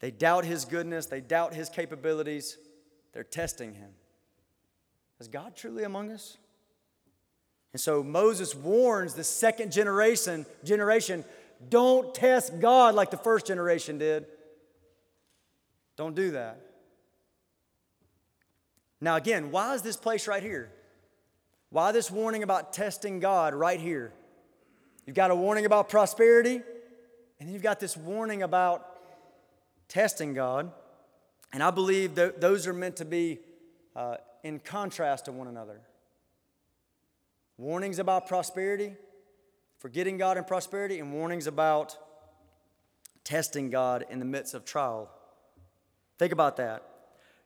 [0.00, 2.58] they doubt His goodness, they doubt His capabilities,
[3.12, 3.90] they're testing Him.
[5.20, 6.38] Is God truly among us?
[7.72, 11.24] And so Moses warns the second generation, generation
[11.68, 14.26] don't test God like the first generation did.
[15.96, 16.60] Don't do that.
[19.04, 20.72] Now, again, why is this place right here?
[21.68, 24.14] Why this warning about testing God right here?
[25.04, 28.96] You've got a warning about prosperity, and then you've got this warning about
[29.88, 30.72] testing God.
[31.52, 33.40] And I believe that those are meant to be
[33.94, 35.82] uh, in contrast to one another.
[37.58, 38.94] Warnings about prosperity,
[39.80, 41.98] forgetting God in prosperity, and warnings about
[43.22, 45.10] testing God in the midst of trial.
[46.18, 46.93] Think about that.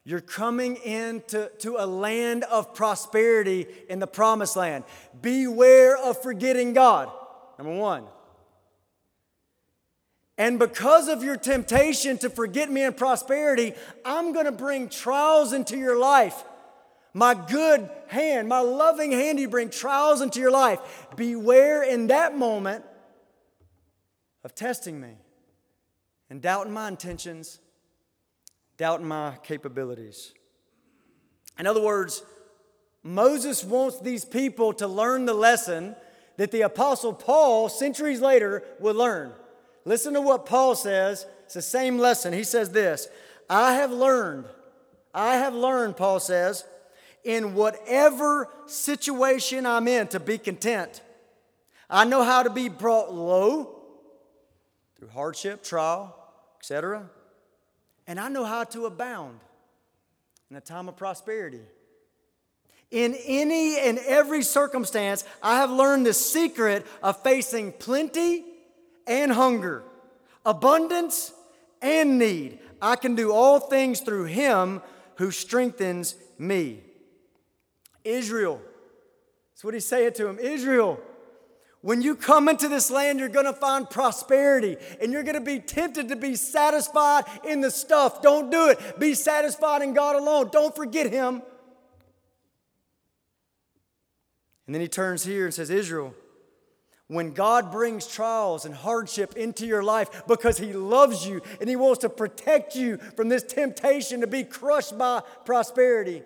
[0.08, 4.84] You're coming into to a land of prosperity in the promised land.
[5.20, 7.12] Beware of forgetting God.
[7.58, 8.06] Number one.
[10.38, 15.52] And because of your temptation to forget me in prosperity, I'm going to bring trials
[15.52, 16.42] into your life.
[17.12, 20.80] My good hand, my loving hand, you bring trials into your life.
[21.16, 22.82] Beware in that moment
[24.42, 25.16] of testing me
[26.30, 27.60] and doubting my intentions,
[28.78, 30.32] doubting my capabilities.
[31.58, 32.22] In other words,
[33.02, 35.96] Moses wants these people to learn the lesson
[36.36, 39.32] that the Apostle Paul, centuries later, would learn.
[39.84, 41.26] Listen to what Paul says.
[41.44, 42.32] It's the same lesson.
[42.32, 43.08] He says this
[43.50, 44.46] I have learned,
[45.12, 46.64] I have learned, Paul says,
[47.24, 51.02] in whatever situation I'm in to be content.
[51.90, 53.82] I know how to be brought low
[54.96, 56.14] through hardship, trial,
[56.60, 57.08] etc.
[58.08, 59.38] And I know how to abound
[60.50, 61.60] in a time of prosperity.
[62.90, 68.44] In any and every circumstance, I have learned the secret of facing plenty
[69.06, 69.84] and hunger,
[70.44, 71.32] abundance
[71.80, 72.58] and need.
[72.82, 74.82] I can do all things through Him
[75.16, 76.80] who strengthens me.
[78.04, 78.60] Israel.
[79.52, 81.00] That's what he's saying to him Israel,
[81.80, 85.40] when you come into this land, you're going to find prosperity and you're going to
[85.40, 88.20] be tempted to be satisfied in the stuff.
[88.20, 88.98] Don't do it.
[88.98, 90.48] Be satisfied in God alone.
[90.50, 91.42] Don't forget Him.
[94.66, 96.14] And then he turns here and says, Israel,
[97.06, 101.76] when God brings trials and hardship into your life because He loves you and He
[101.76, 106.22] wants to protect you from this temptation to be crushed by prosperity.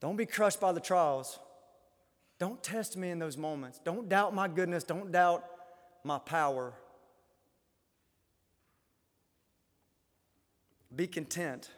[0.00, 1.38] Don't be crushed by the trials.
[2.42, 3.78] Don't test me in those moments.
[3.84, 4.82] Don't doubt my goodness.
[4.82, 5.44] Don't doubt
[6.02, 6.74] my power.
[10.92, 11.70] Be content,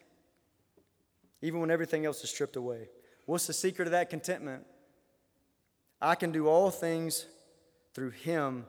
[1.43, 2.89] even when everything else is stripped away.
[3.27, 4.65] What's the secret of that contentment?
[6.01, 7.27] I can do all things
[7.93, 8.65] through Him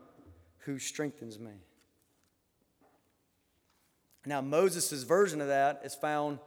[0.66, 1.54] who strengthens me.
[4.26, 6.40] Now, Moses' version of that is found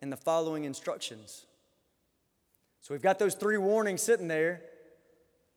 [0.00, 1.44] in the following instructions.
[2.80, 4.62] So we've got those three warnings sitting there.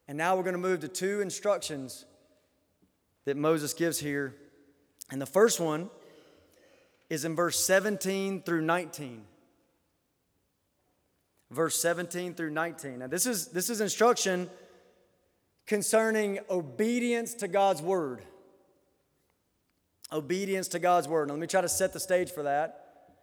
[0.10, 2.04] And now we're going to move to two instructions
[3.26, 4.34] that Moses gives here.
[5.12, 5.92] And the first one
[7.12, 9.22] is in verse 17 through 19.
[11.52, 12.98] Verse 17 through 19.
[12.98, 14.50] Now, this is, this is instruction
[15.68, 18.24] concerning obedience to God's word.
[20.12, 21.28] Obedience to God's word.
[21.28, 23.14] Now, let me try to set the stage for that.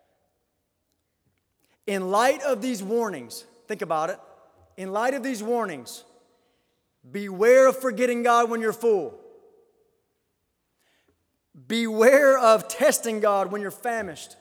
[1.88, 4.20] In light of these warnings, think about it.
[4.76, 6.04] In light of these warnings,
[7.10, 9.18] beware of forgetting God when you're full.
[11.66, 14.36] Beware of testing God when you're famished.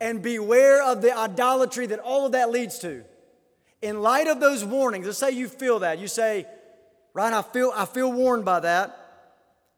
[0.00, 3.04] And beware of the idolatry that all of that leads to.
[3.82, 5.98] In light of those warnings, let's say you feel that.
[5.98, 6.46] You say,
[7.14, 8.98] Ryan, I feel, I feel warned by that.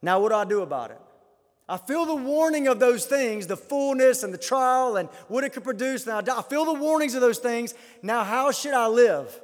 [0.02, 1.00] Now, what do I do about it?
[1.68, 5.52] I feel the warning of those things, the fullness and the trial and what it
[5.52, 6.06] could produce.
[6.06, 7.74] Now, I feel the warnings of those things.
[8.02, 9.38] Now, how should I live?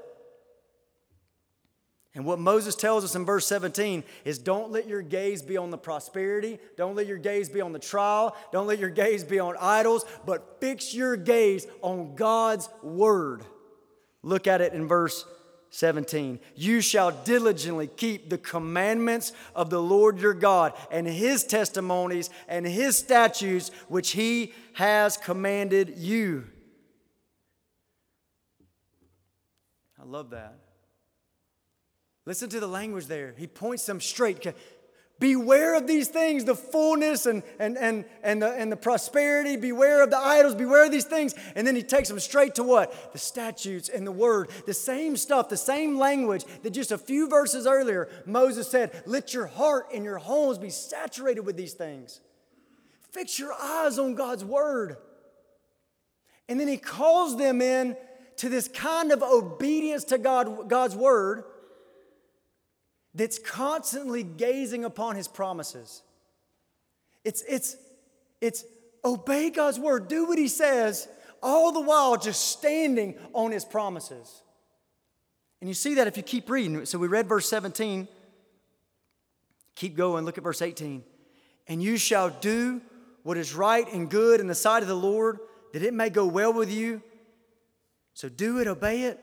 [2.14, 5.70] And what Moses tells us in verse 17 is don't let your gaze be on
[5.70, 9.40] the prosperity, don't let your gaze be on the trial, don't let your gaze be
[9.40, 13.42] on idols, but fix your gaze on God's word.
[14.22, 15.24] Look at it in verse
[15.70, 16.38] 17.
[16.54, 22.64] You shall diligently keep the commandments of the Lord your God and his testimonies and
[22.64, 26.46] his statutes which he has commanded you.
[30.00, 30.63] I love that.
[32.26, 33.34] Listen to the language there.
[33.36, 34.46] He points them straight.
[35.20, 39.56] Beware of these things, the fullness and, and, and, and, the, and the prosperity.
[39.56, 40.54] Beware of the idols.
[40.54, 41.34] Beware of these things.
[41.54, 43.12] And then he takes them straight to what?
[43.12, 44.50] The statutes and the word.
[44.66, 49.32] The same stuff, the same language that just a few verses earlier Moses said, Let
[49.32, 52.20] your heart and your homes be saturated with these things.
[53.12, 54.96] Fix your eyes on God's word.
[56.48, 57.96] And then he calls them in
[58.38, 61.44] to this kind of obedience to God, God's word
[63.14, 66.02] that's constantly gazing upon his promises.
[67.24, 67.76] It's, it's,
[68.40, 68.64] it's
[69.04, 71.08] obey God's word, do what he says,
[71.42, 74.42] all the while just standing on his promises.
[75.60, 76.84] And you see that if you keep reading.
[76.86, 78.08] So we read verse 17.
[79.76, 81.02] Keep going, look at verse 18.
[81.68, 82.82] And you shall do
[83.22, 85.38] what is right and good in the sight of the Lord,
[85.72, 87.02] that it may go well with you.
[88.12, 89.18] So do it, obey it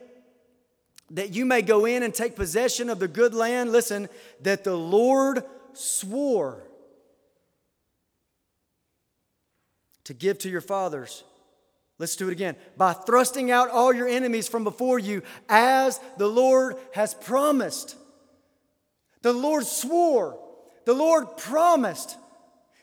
[1.12, 4.08] that you may go in and take possession of the good land, listen,
[4.40, 5.44] that the Lord
[5.74, 6.62] swore
[10.04, 11.24] to give to your fathers.
[11.98, 12.56] Let's do it again.
[12.76, 17.96] By thrusting out all your enemies from before you, as the Lord has promised.
[19.20, 20.38] The Lord swore,
[20.84, 22.16] the Lord promised.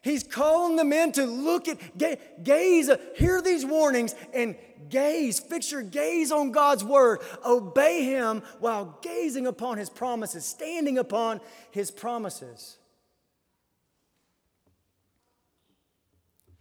[0.02, 1.98] He's calling the men to look at,
[2.44, 4.56] gaze, hear these warnings, and
[4.88, 7.20] gaze, fix your gaze on God's word.
[7.46, 11.42] Obey Him while gazing upon His promises, standing upon
[11.72, 12.78] His promises.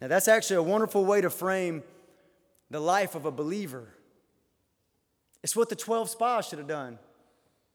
[0.00, 1.82] Now, that's actually a wonderful way to frame
[2.70, 3.88] the life of a believer.
[5.42, 6.98] It's what the 12 spies should have done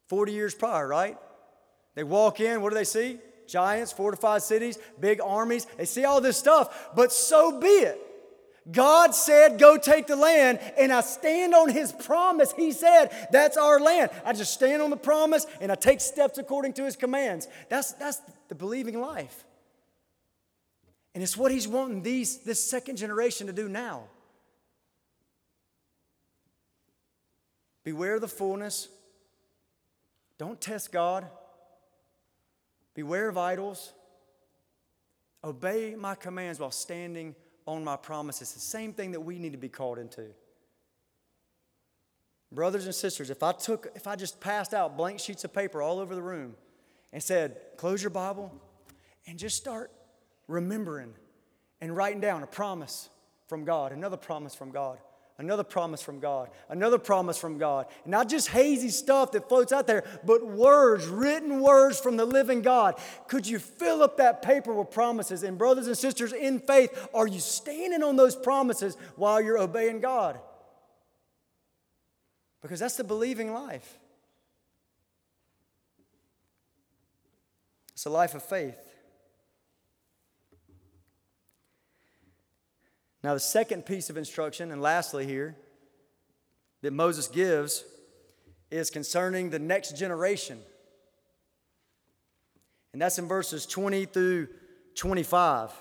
[0.08, 1.18] 40 years prior, right?
[1.96, 3.20] They walk in, what do they see?
[3.48, 5.66] Giants, fortified cities, big armies.
[5.78, 8.00] They see all this stuff, but so be it.
[8.72, 12.54] God said, Go take the land, and I stand on His promise.
[12.54, 14.12] He said, That's our land.
[14.24, 17.48] I just stand on the promise and I take steps according to His commands.
[17.70, 19.44] That's, that's the believing life.
[21.14, 24.04] And it's what He's wanting these, this second generation to do now.
[27.84, 28.88] Beware the fullness.
[30.38, 31.28] Don't test God.
[32.94, 33.94] Beware of idols.
[35.44, 37.36] Obey my commands while standing
[37.66, 38.54] on my promises.
[38.54, 40.28] The same thing that we need to be called into.
[42.52, 45.82] Brothers and sisters, if I took, if I just passed out blank sheets of paper
[45.82, 46.56] all over the room
[47.12, 48.52] and said, close your Bible
[49.26, 49.92] and just start
[50.48, 51.14] remembering
[51.82, 53.10] and writing down a promise
[53.48, 55.00] from God, another promise from God,
[55.40, 56.50] Another promise from God.
[56.70, 57.88] Another promise from God.
[58.06, 62.62] Not just hazy stuff that floats out there, but words, written words from the living
[62.62, 63.00] God.
[63.28, 65.42] Could you fill up that paper with promises?
[65.42, 70.02] And, brothers and sisters, in faith, are you standing on those promises while you're obeying
[70.02, 70.40] God?
[72.62, 73.98] Because that's the believing life.
[77.94, 78.78] It's a life of faith.
[83.24, 85.56] Now, the second piece of instruction, and lastly here,
[86.82, 87.86] that Moses gives
[88.70, 90.60] is concerning the next generation.
[92.92, 94.48] And that's in verses 20 through
[94.96, 95.72] 25.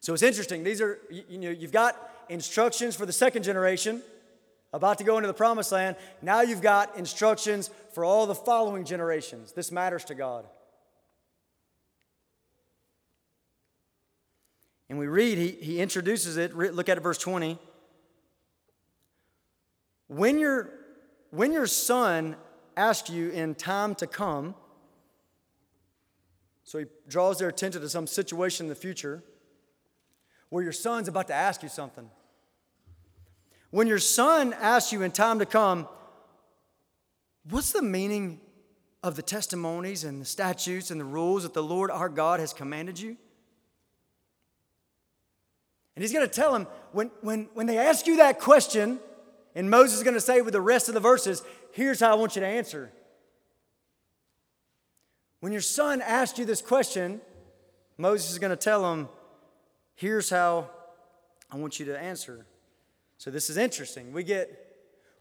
[0.00, 0.62] So it's interesting.
[0.62, 1.96] These are, you know, you've got
[2.28, 4.02] instructions for the second generation
[4.72, 5.96] about to go into the promised land.
[6.22, 9.52] Now you've got instructions for all the following generations.
[9.52, 10.46] This matters to God.
[14.90, 16.54] And we read, he, he introduces it.
[16.54, 17.58] Look at it, verse 20.
[20.08, 20.68] When your,
[21.30, 22.36] when your son
[22.76, 24.54] asks you in time to come.
[26.64, 29.22] So he draws their attention to some situation in the future
[30.48, 32.08] where your son's about to ask you something.
[33.70, 35.88] When your son asks you in time to come,
[37.48, 38.40] what's the meaning
[39.02, 42.52] of the testimonies and the statutes and the rules that the Lord our God has
[42.52, 43.16] commanded you?
[45.94, 49.00] And he's going to tell him when, when, when they ask you that question,
[49.54, 52.14] and Moses is going to say with the rest of the verses, here's how I
[52.14, 52.92] want you to answer.
[55.40, 57.20] When your son asks you this question,
[57.98, 59.08] Moses is going to tell him,
[59.94, 60.70] here's how
[61.50, 62.46] I want you to answer.
[63.18, 64.12] So this is interesting.
[64.12, 64.66] We get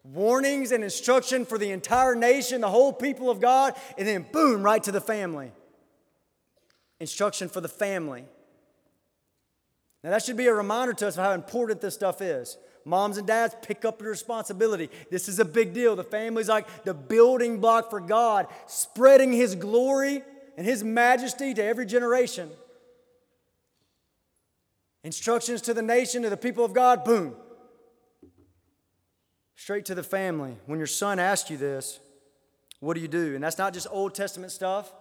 [0.03, 4.63] warnings and instruction for the entire nation, the whole people of God, and then boom,
[4.63, 5.51] right to the family.
[6.99, 8.25] Instruction for the family.
[10.03, 12.57] Now, that should be a reminder to us of how important this stuff is.
[12.85, 14.89] Moms and dads, pick up your responsibility.
[15.11, 15.95] This is a big deal.
[15.95, 20.23] The family's like the building block for God, spreading His glory
[20.57, 22.49] and His majesty to every generation.
[25.03, 27.35] Instructions to the nation, to the people of God, boom,
[29.55, 30.55] straight to the family.
[30.65, 31.99] When your son asks you this,
[32.79, 33.35] what do you do?
[33.35, 34.91] And that's not just Old Testament stuff.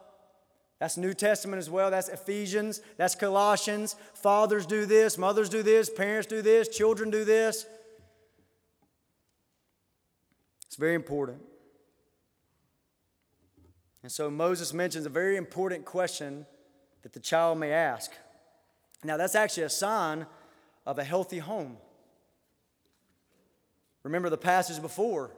[0.79, 1.91] That's New Testament as well.
[1.91, 2.81] That's Ephesians.
[2.97, 3.97] That's Colossians.
[4.15, 7.67] Fathers do this, mothers do this, parents do this, children do this.
[10.67, 11.43] It's very important.
[14.03, 16.47] And so Moses mentions a very important question
[17.03, 18.13] that the child may ask.
[19.03, 20.27] Now, that's actually a sign
[20.87, 21.77] of a healthy home.
[24.03, 25.31] Remember the passage before.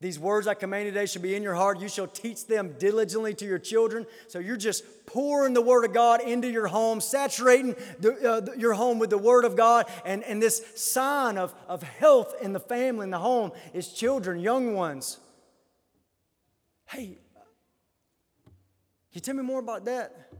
[0.00, 1.78] These words I command today shall be in your heart.
[1.78, 4.06] You shall teach them diligently to your children.
[4.28, 8.72] So you're just pouring the Word of God into your home, saturating the, uh, your
[8.72, 9.86] home with the Word of God.
[10.06, 14.40] And, and this sign of, of health in the family, in the home, is children,
[14.40, 15.18] young ones.
[16.86, 17.18] Hey,
[18.46, 20.32] can you tell me more about that?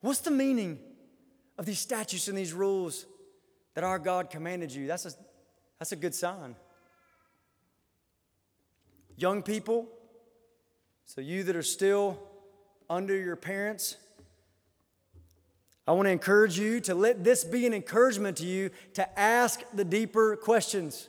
[0.00, 0.78] What's the meaning
[1.58, 3.04] of these statutes and these rules
[3.74, 4.86] that our God commanded you?
[4.86, 5.12] That's a,
[5.80, 6.54] that's a good sign.
[9.16, 9.88] Young people,
[11.06, 12.18] so you that are still
[12.90, 13.96] under your parents,
[15.86, 19.62] I want to encourage you to let this be an encouragement to you to ask
[19.72, 21.08] the deeper questions.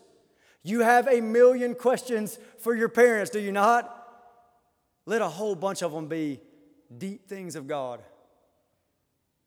[0.63, 3.93] You have a million questions for your parents, do you not?
[5.05, 6.41] Let a whole bunch of them be
[6.95, 8.01] deep things of God.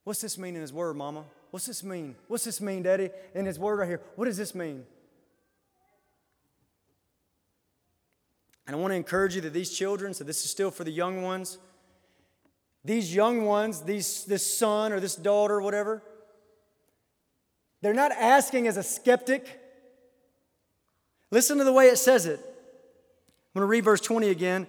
[0.04, 1.24] What's this mean in His Word, Mama?
[1.50, 2.16] What's this mean?
[2.26, 3.10] What's this mean, Daddy?
[3.34, 4.00] In His Word right here.
[4.16, 4.84] What does this mean?
[8.70, 10.92] And I want to encourage you that these children, so this is still for the
[10.92, 11.58] young ones,
[12.84, 16.04] these young ones, these, this son or this daughter, or whatever,
[17.82, 19.58] they're not asking as a skeptic.
[21.32, 22.38] Listen to the way it says it.
[22.38, 24.68] I'm going to read verse 20 again.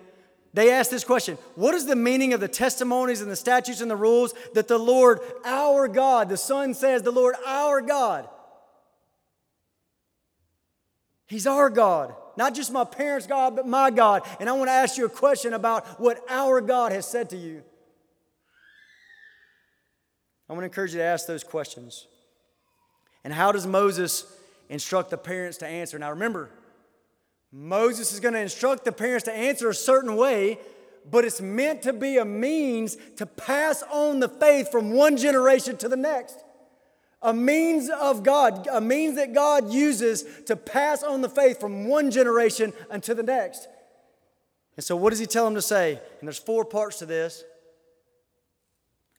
[0.56, 3.92] They ask this question What is the meaning of the testimonies and the statutes and
[3.92, 8.28] the rules that the Lord, our God, the Son says, the Lord, our God?
[11.32, 12.14] He's our God.
[12.36, 14.24] Not just my parents' God, but my God.
[14.42, 17.38] And I want to ask you a question about what our God has said to
[17.38, 17.64] you.
[20.50, 22.06] I want to encourage you to ask those questions.
[23.24, 24.26] And how does Moses
[24.68, 25.98] instruct the parents to answer?
[25.98, 26.50] Now remember,
[27.50, 30.60] Moses is going to instruct the parents to answer a certain way,
[31.10, 35.78] but it's meant to be a means to pass on the faith from one generation
[35.78, 36.44] to the next
[37.22, 41.88] a means of God, a means that God uses to pass on the faith from
[41.88, 43.68] one generation unto the next.
[44.76, 46.00] And so, what does he tell them to say?
[46.20, 47.44] And there's four parts to this.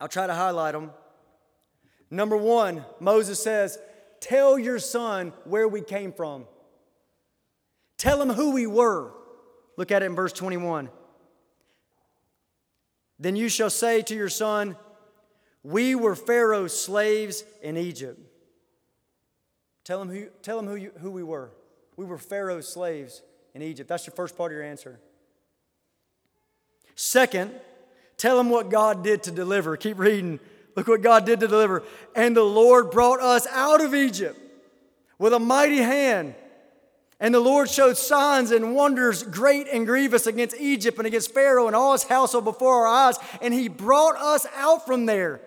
[0.01, 0.91] I'll try to highlight them.
[2.11, 3.79] Number one, Moses says,
[4.21, 6.47] Tell your son where we came from.
[7.99, 9.13] Tell him who we were.
[9.77, 10.91] Look at it in verse 21.
[13.19, 14.77] Then you shall say to your son,
[15.65, 18.19] we were Pharaoh's slaves in Egypt.
[19.85, 21.51] Tell him who, tell him who, you, who we were.
[21.97, 23.23] We were Pharaoh's slaves
[23.55, 23.89] in Egypt.
[23.89, 24.99] That's your first part of your answer.
[26.95, 27.53] Second,
[28.17, 29.77] tell him what God did to deliver.
[29.77, 30.41] Keep reading.
[30.77, 31.83] Look what God did to deliver.
[32.15, 34.39] And the Lord brought us out of Egypt
[35.19, 36.35] with a mighty hand.
[37.21, 41.69] And the Lord showed signs and wonders great and grievous against Egypt and against Pharaoh
[41.69, 43.17] and all his household before our eyes.
[43.41, 45.41] And he brought us out from there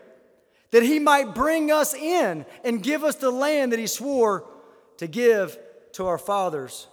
[0.76, 4.44] that he might bring us in and give us the land that he swore
[4.98, 5.58] to give
[5.94, 6.88] to our fathers.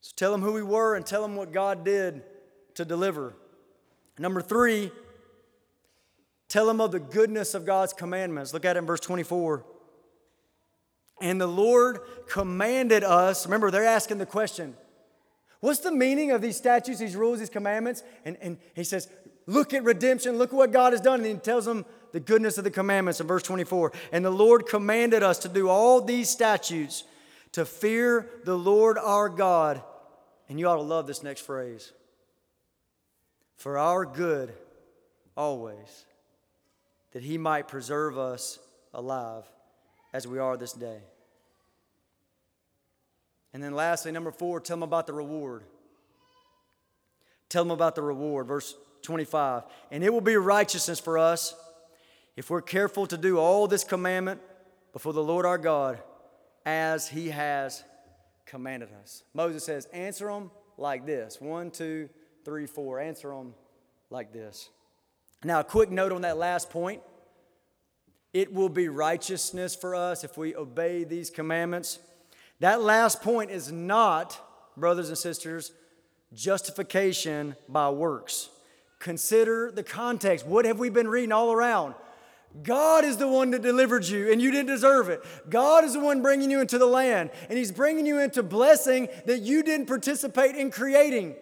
[0.00, 2.24] So tell them who we were and tell them what God did
[2.74, 3.34] to deliver.
[4.18, 4.90] Number three,
[6.48, 8.52] tell them of the goodness of God's commandments.
[8.52, 9.64] Look at it in verse 24.
[11.20, 14.74] And the Lord commanded us, remember, they're asking the question
[15.60, 18.02] What's the meaning of these statutes, these rules, these commandments?
[18.24, 19.08] And, and he says,
[19.46, 21.20] Look at redemption, look at what God has done.
[21.20, 23.92] And he tells them the goodness of the commandments in verse 24.
[24.12, 27.04] And the Lord commanded us to do all these statutes
[27.52, 29.82] to fear the Lord our God.
[30.48, 31.92] And you ought to love this next phrase
[33.56, 34.52] for our good
[35.36, 36.04] always,
[37.12, 38.58] that he might preserve us
[38.92, 39.44] alive
[40.12, 40.98] as we are this day.
[43.52, 45.62] And then lastly, number four, tell them about the reward.
[47.48, 48.46] Tell them about the reward.
[48.46, 48.74] Verse
[49.06, 49.62] 25.
[49.90, 51.54] And it will be righteousness for us
[52.36, 54.40] if we're careful to do all this commandment
[54.92, 55.98] before the Lord our God
[56.66, 57.84] as he has
[58.44, 59.22] commanded us.
[59.32, 62.08] Moses says, Answer them like this one, two,
[62.44, 63.00] three, four.
[63.00, 63.54] Answer them
[64.10, 64.68] like this.
[65.44, 67.00] Now, a quick note on that last point.
[68.34, 72.00] It will be righteousness for us if we obey these commandments.
[72.60, 74.38] That last point is not,
[74.76, 75.72] brothers and sisters,
[76.34, 78.50] justification by works.
[78.98, 80.46] Consider the context.
[80.46, 81.94] What have we been reading all around?
[82.62, 85.22] God is the one that delivered you, and you didn't deserve it.
[85.50, 89.08] God is the one bringing you into the land, and He's bringing you into blessing
[89.26, 91.34] that you didn't participate in creating.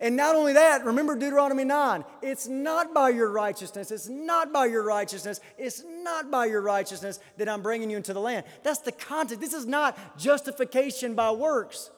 [0.00, 2.04] And not only that, remember Deuteronomy 9.
[2.22, 7.18] It's not by your righteousness, it's not by your righteousness, it's not by your righteousness
[7.36, 8.44] that I'm bringing you into the land.
[8.62, 9.40] That's the context.
[9.40, 11.90] This is not justification by works.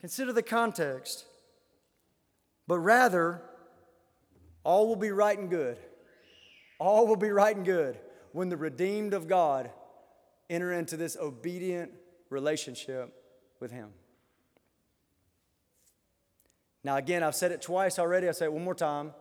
[0.00, 1.26] Consider the context.
[2.70, 3.42] But rather,
[4.62, 5.76] all will be right and good.
[6.78, 7.98] All will be right and good
[8.30, 9.70] when the redeemed of God
[10.48, 11.90] enter into this obedient
[12.28, 13.12] relationship
[13.58, 13.88] with Him.
[16.84, 18.28] Now, again, I've said it twice already.
[18.28, 19.14] I'll say it one more time.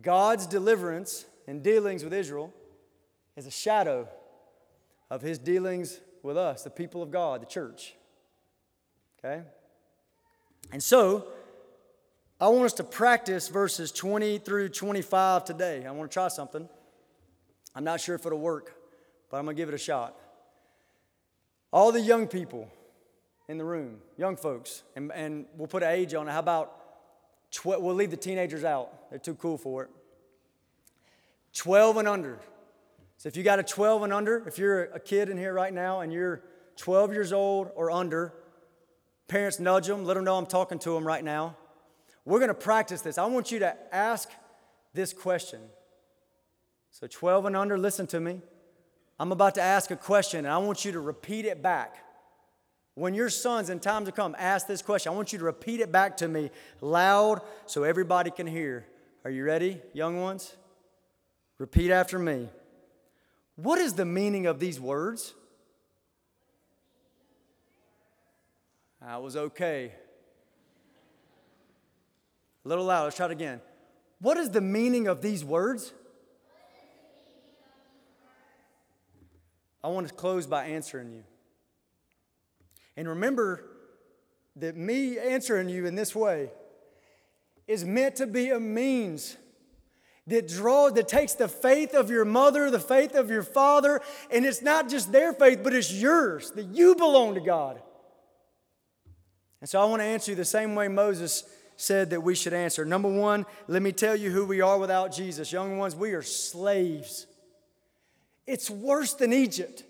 [0.00, 2.54] God's deliverance and dealings with Israel
[3.34, 4.08] is a shadow
[5.10, 7.96] of his dealings with us, the people of God, the church.
[9.18, 9.42] Okay?
[10.70, 11.26] And so,
[12.44, 15.86] I want us to practice verses 20 through 25 today.
[15.86, 16.68] I want to try something.
[17.74, 18.76] I'm not sure if it'll work,
[19.30, 20.14] but I'm going to give it a shot.
[21.72, 22.70] All the young people,
[23.48, 26.32] in the room, young folks, and, and we'll put an age on it.
[26.32, 27.82] How about 12?
[27.82, 29.90] We'll leave the teenagers out, they're too cool for it.
[31.54, 32.38] 12 and under.
[33.16, 35.72] So if you got a 12 and under, if you're a kid in here right
[35.72, 36.42] now and you're
[36.76, 38.34] 12 years old or under,
[39.28, 41.56] parents nudge them, let them know I'm talking to them right now.
[42.24, 43.18] We're going to practice this.
[43.18, 44.30] I want you to ask
[44.94, 45.60] this question.
[46.90, 48.40] So 12 and under, listen to me.
[49.18, 51.96] I'm about to ask a question and I want you to repeat it back.
[52.94, 55.80] When your sons in time to come ask this question, I want you to repeat
[55.80, 56.50] it back to me
[56.80, 58.86] loud so everybody can hear.
[59.24, 60.54] Are you ready, young ones?
[61.58, 62.48] Repeat after me.
[63.56, 65.34] What is the meaning of these words?
[69.02, 69.92] I was okay.
[72.64, 73.60] A little loud, let's try it again.
[74.20, 75.92] What is the meaning of these words?
[79.82, 81.24] I want to close by answering you.
[82.96, 83.64] And remember
[84.56, 86.50] that me answering you in this way
[87.66, 89.36] is meant to be a means
[90.26, 94.00] that draws that takes the faith of your mother the faith of your father
[94.30, 97.80] and it's not just their faith but it's yours that you belong to god
[99.60, 101.44] and so i want to answer you the same way moses
[101.76, 105.12] said that we should answer number one let me tell you who we are without
[105.12, 107.26] jesus young ones we are slaves
[108.46, 109.84] it's worse than egypt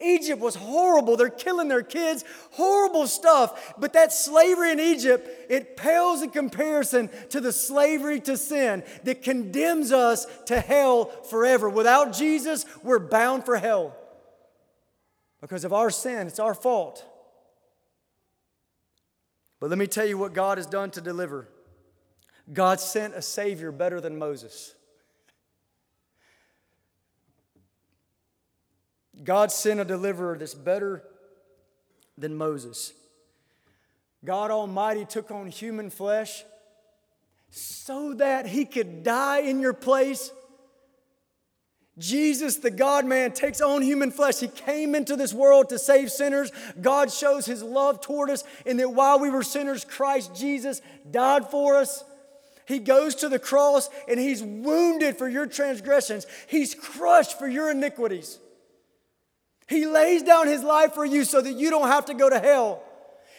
[0.00, 1.16] Egypt was horrible.
[1.16, 3.74] They're killing their kids, horrible stuff.
[3.78, 9.22] But that slavery in Egypt, it pales in comparison to the slavery to sin that
[9.22, 11.68] condemns us to hell forever.
[11.68, 13.96] Without Jesus, we're bound for hell
[15.40, 16.28] because of our sin.
[16.28, 17.04] It's our fault.
[19.60, 21.48] But let me tell you what God has done to deliver.
[22.52, 24.74] God sent a Savior better than Moses.
[29.22, 31.02] God sent a deliverer that's better
[32.16, 32.92] than Moses.
[34.24, 36.44] God Almighty took on human flesh
[37.50, 40.30] so that he could die in your place.
[41.98, 44.38] Jesus, the God man, takes on human flesh.
[44.38, 46.52] He came into this world to save sinners.
[46.80, 50.80] God shows his love toward us in that while we were sinners, Christ Jesus
[51.10, 52.04] died for us.
[52.66, 57.70] He goes to the cross and he's wounded for your transgressions, he's crushed for your
[57.70, 58.38] iniquities.
[59.66, 62.38] He lays down his life for you so that you don't have to go to
[62.38, 62.82] hell.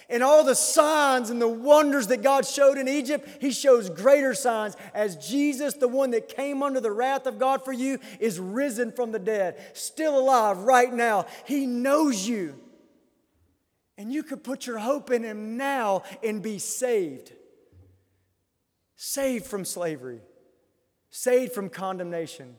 [0.10, 4.34] And all the signs and the wonders that God showed in Egypt, He shows greater
[4.34, 8.40] signs as Jesus, the one that came under the wrath of God for you, is
[8.40, 11.28] risen from the dead, still alive right now.
[11.46, 12.56] He knows you.
[13.98, 17.34] And you could put your hope in Him now and be saved.
[18.96, 20.22] Saved from slavery,
[21.12, 22.56] saved from condemnation.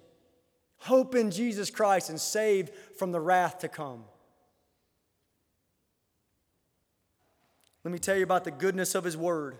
[0.78, 4.04] Hope in Jesus Christ and saved from the wrath to come.
[7.84, 9.56] Let me tell you about the goodness of His Word.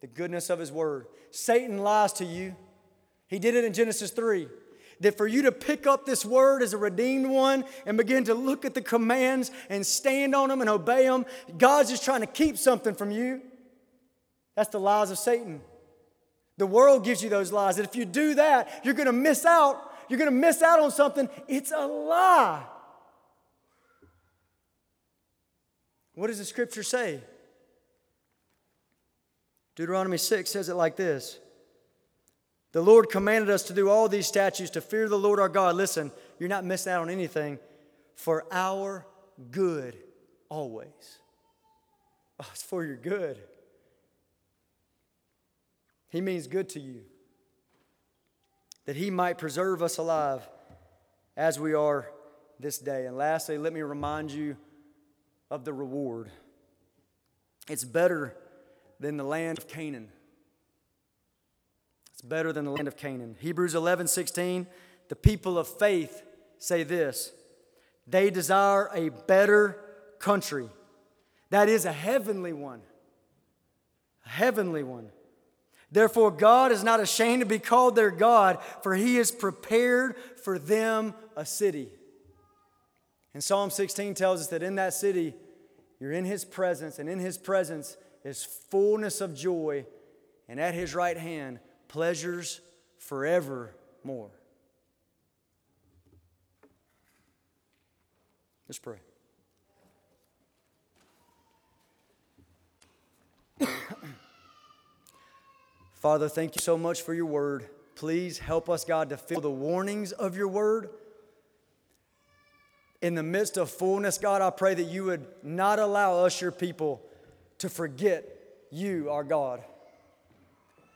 [0.00, 1.06] The goodness of His Word.
[1.30, 2.56] Satan lies to you.
[3.28, 4.48] He did it in Genesis 3
[5.00, 8.34] that for you to pick up this word as a redeemed one and begin to
[8.34, 11.26] look at the commands and stand on them and obey them,
[11.58, 13.40] God's just trying to keep something from you.
[14.54, 15.60] That's the lies of Satan.
[16.58, 19.44] The world gives you those lies that if you do that, you're going to miss
[19.44, 19.90] out.
[20.08, 21.28] You're going to miss out on something.
[21.48, 22.62] It's a lie.
[26.14, 27.20] What does the scripture say?
[29.74, 31.38] Deuteronomy 6 says it like this
[32.72, 35.76] the Lord commanded us to do all these statutes to fear the Lord our God.
[35.76, 37.58] Listen, you're not missing out on anything
[38.14, 39.06] for our
[39.50, 39.96] good
[40.48, 41.18] always.
[42.40, 43.38] Oh, it's for your good.
[46.08, 47.02] He means good to you.
[48.86, 50.48] That He might preserve us alive
[51.36, 52.10] as we are
[52.58, 53.06] this day.
[53.06, 54.56] And lastly, let me remind you
[55.52, 56.30] of the reward.
[57.68, 58.34] It's better
[58.98, 60.08] than the land of Canaan.
[62.10, 63.36] It's better than the land of Canaan.
[63.38, 64.66] Hebrews 11 16,
[65.10, 66.22] the people of faith
[66.58, 67.32] say this
[68.06, 69.78] they desire a better
[70.18, 70.70] country.
[71.50, 72.80] That is a heavenly one.
[74.24, 75.10] A heavenly one.
[75.90, 80.58] Therefore, God is not ashamed to be called their God, for he has prepared for
[80.58, 81.90] them a city.
[83.34, 85.34] And Psalm 16 tells us that in that city,
[85.98, 89.86] you're in his presence, and in his presence is fullness of joy,
[90.48, 92.60] and at his right hand pleasures
[92.98, 94.30] forevermore.
[98.68, 98.98] Let's pray.
[105.94, 107.68] Father, thank you so much for your word.
[107.94, 110.90] Please help us, God, to feel the warnings of your word.
[113.02, 116.52] In the midst of fullness, God, I pray that you would not allow us, your
[116.52, 117.02] people,
[117.58, 118.24] to forget
[118.70, 119.62] you, our God.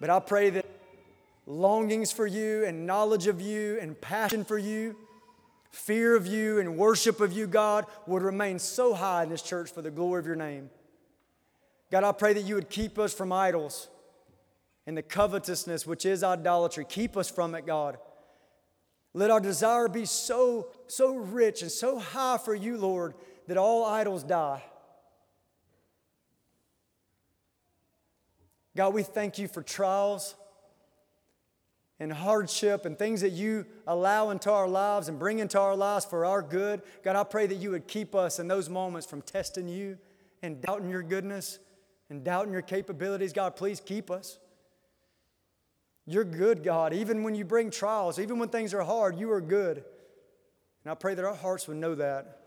[0.00, 0.66] But I pray that
[1.46, 4.94] longings for you and knowledge of you and passion for you,
[5.70, 9.70] fear of you and worship of you, God, would remain so high in this church
[9.70, 10.70] for the glory of your name.
[11.90, 13.88] God, I pray that you would keep us from idols
[14.86, 16.84] and the covetousness, which is idolatry.
[16.84, 17.98] Keep us from it, God.
[19.16, 23.14] Let our desire be so, so rich and so high for you, Lord,
[23.46, 24.62] that all idols die.
[28.76, 30.34] God, we thank you for trials
[31.98, 36.04] and hardship and things that you allow into our lives and bring into our lives
[36.04, 36.82] for our good.
[37.02, 39.96] God, I pray that you would keep us in those moments from testing you
[40.42, 41.58] and doubting your goodness
[42.10, 43.32] and doubting your capabilities.
[43.32, 44.38] God, please keep us.
[46.06, 46.92] You're good, God.
[46.92, 49.78] Even when you bring trials, even when things are hard, you are good.
[50.84, 52.38] And I pray that our hearts would know that.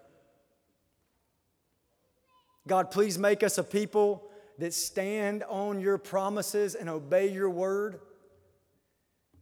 [2.67, 4.29] God, please make us a people
[4.59, 7.99] that stand on your promises and obey your word.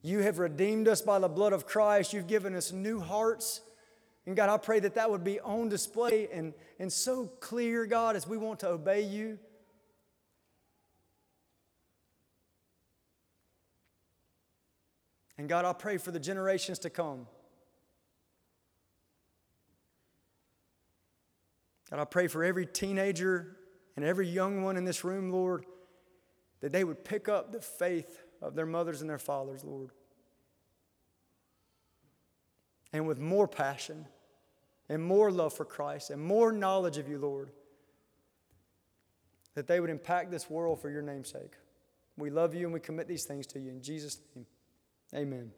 [0.02, 2.14] You have redeemed us by the blood of Christ.
[2.14, 3.62] You've given us new hearts.
[4.26, 8.16] And God, I pray that that would be on display and, and so clear, God,
[8.16, 9.38] as we want to obey you.
[15.38, 17.28] And God, I pray for the generations to come.
[21.90, 23.58] God, I pray for every teenager
[23.96, 25.66] and every young one in this room, Lord,
[26.62, 29.92] that they would pick up the faith of their mothers and their fathers, Lord.
[32.94, 34.06] And with more passion
[34.90, 37.52] and more love for Christ and more knowledge of you, Lord,
[39.56, 41.54] that they would impact this world for your name's sake.
[42.18, 43.72] We love you and we commit these things to you.
[43.72, 44.46] In Jesus' name,
[45.14, 45.52] amen.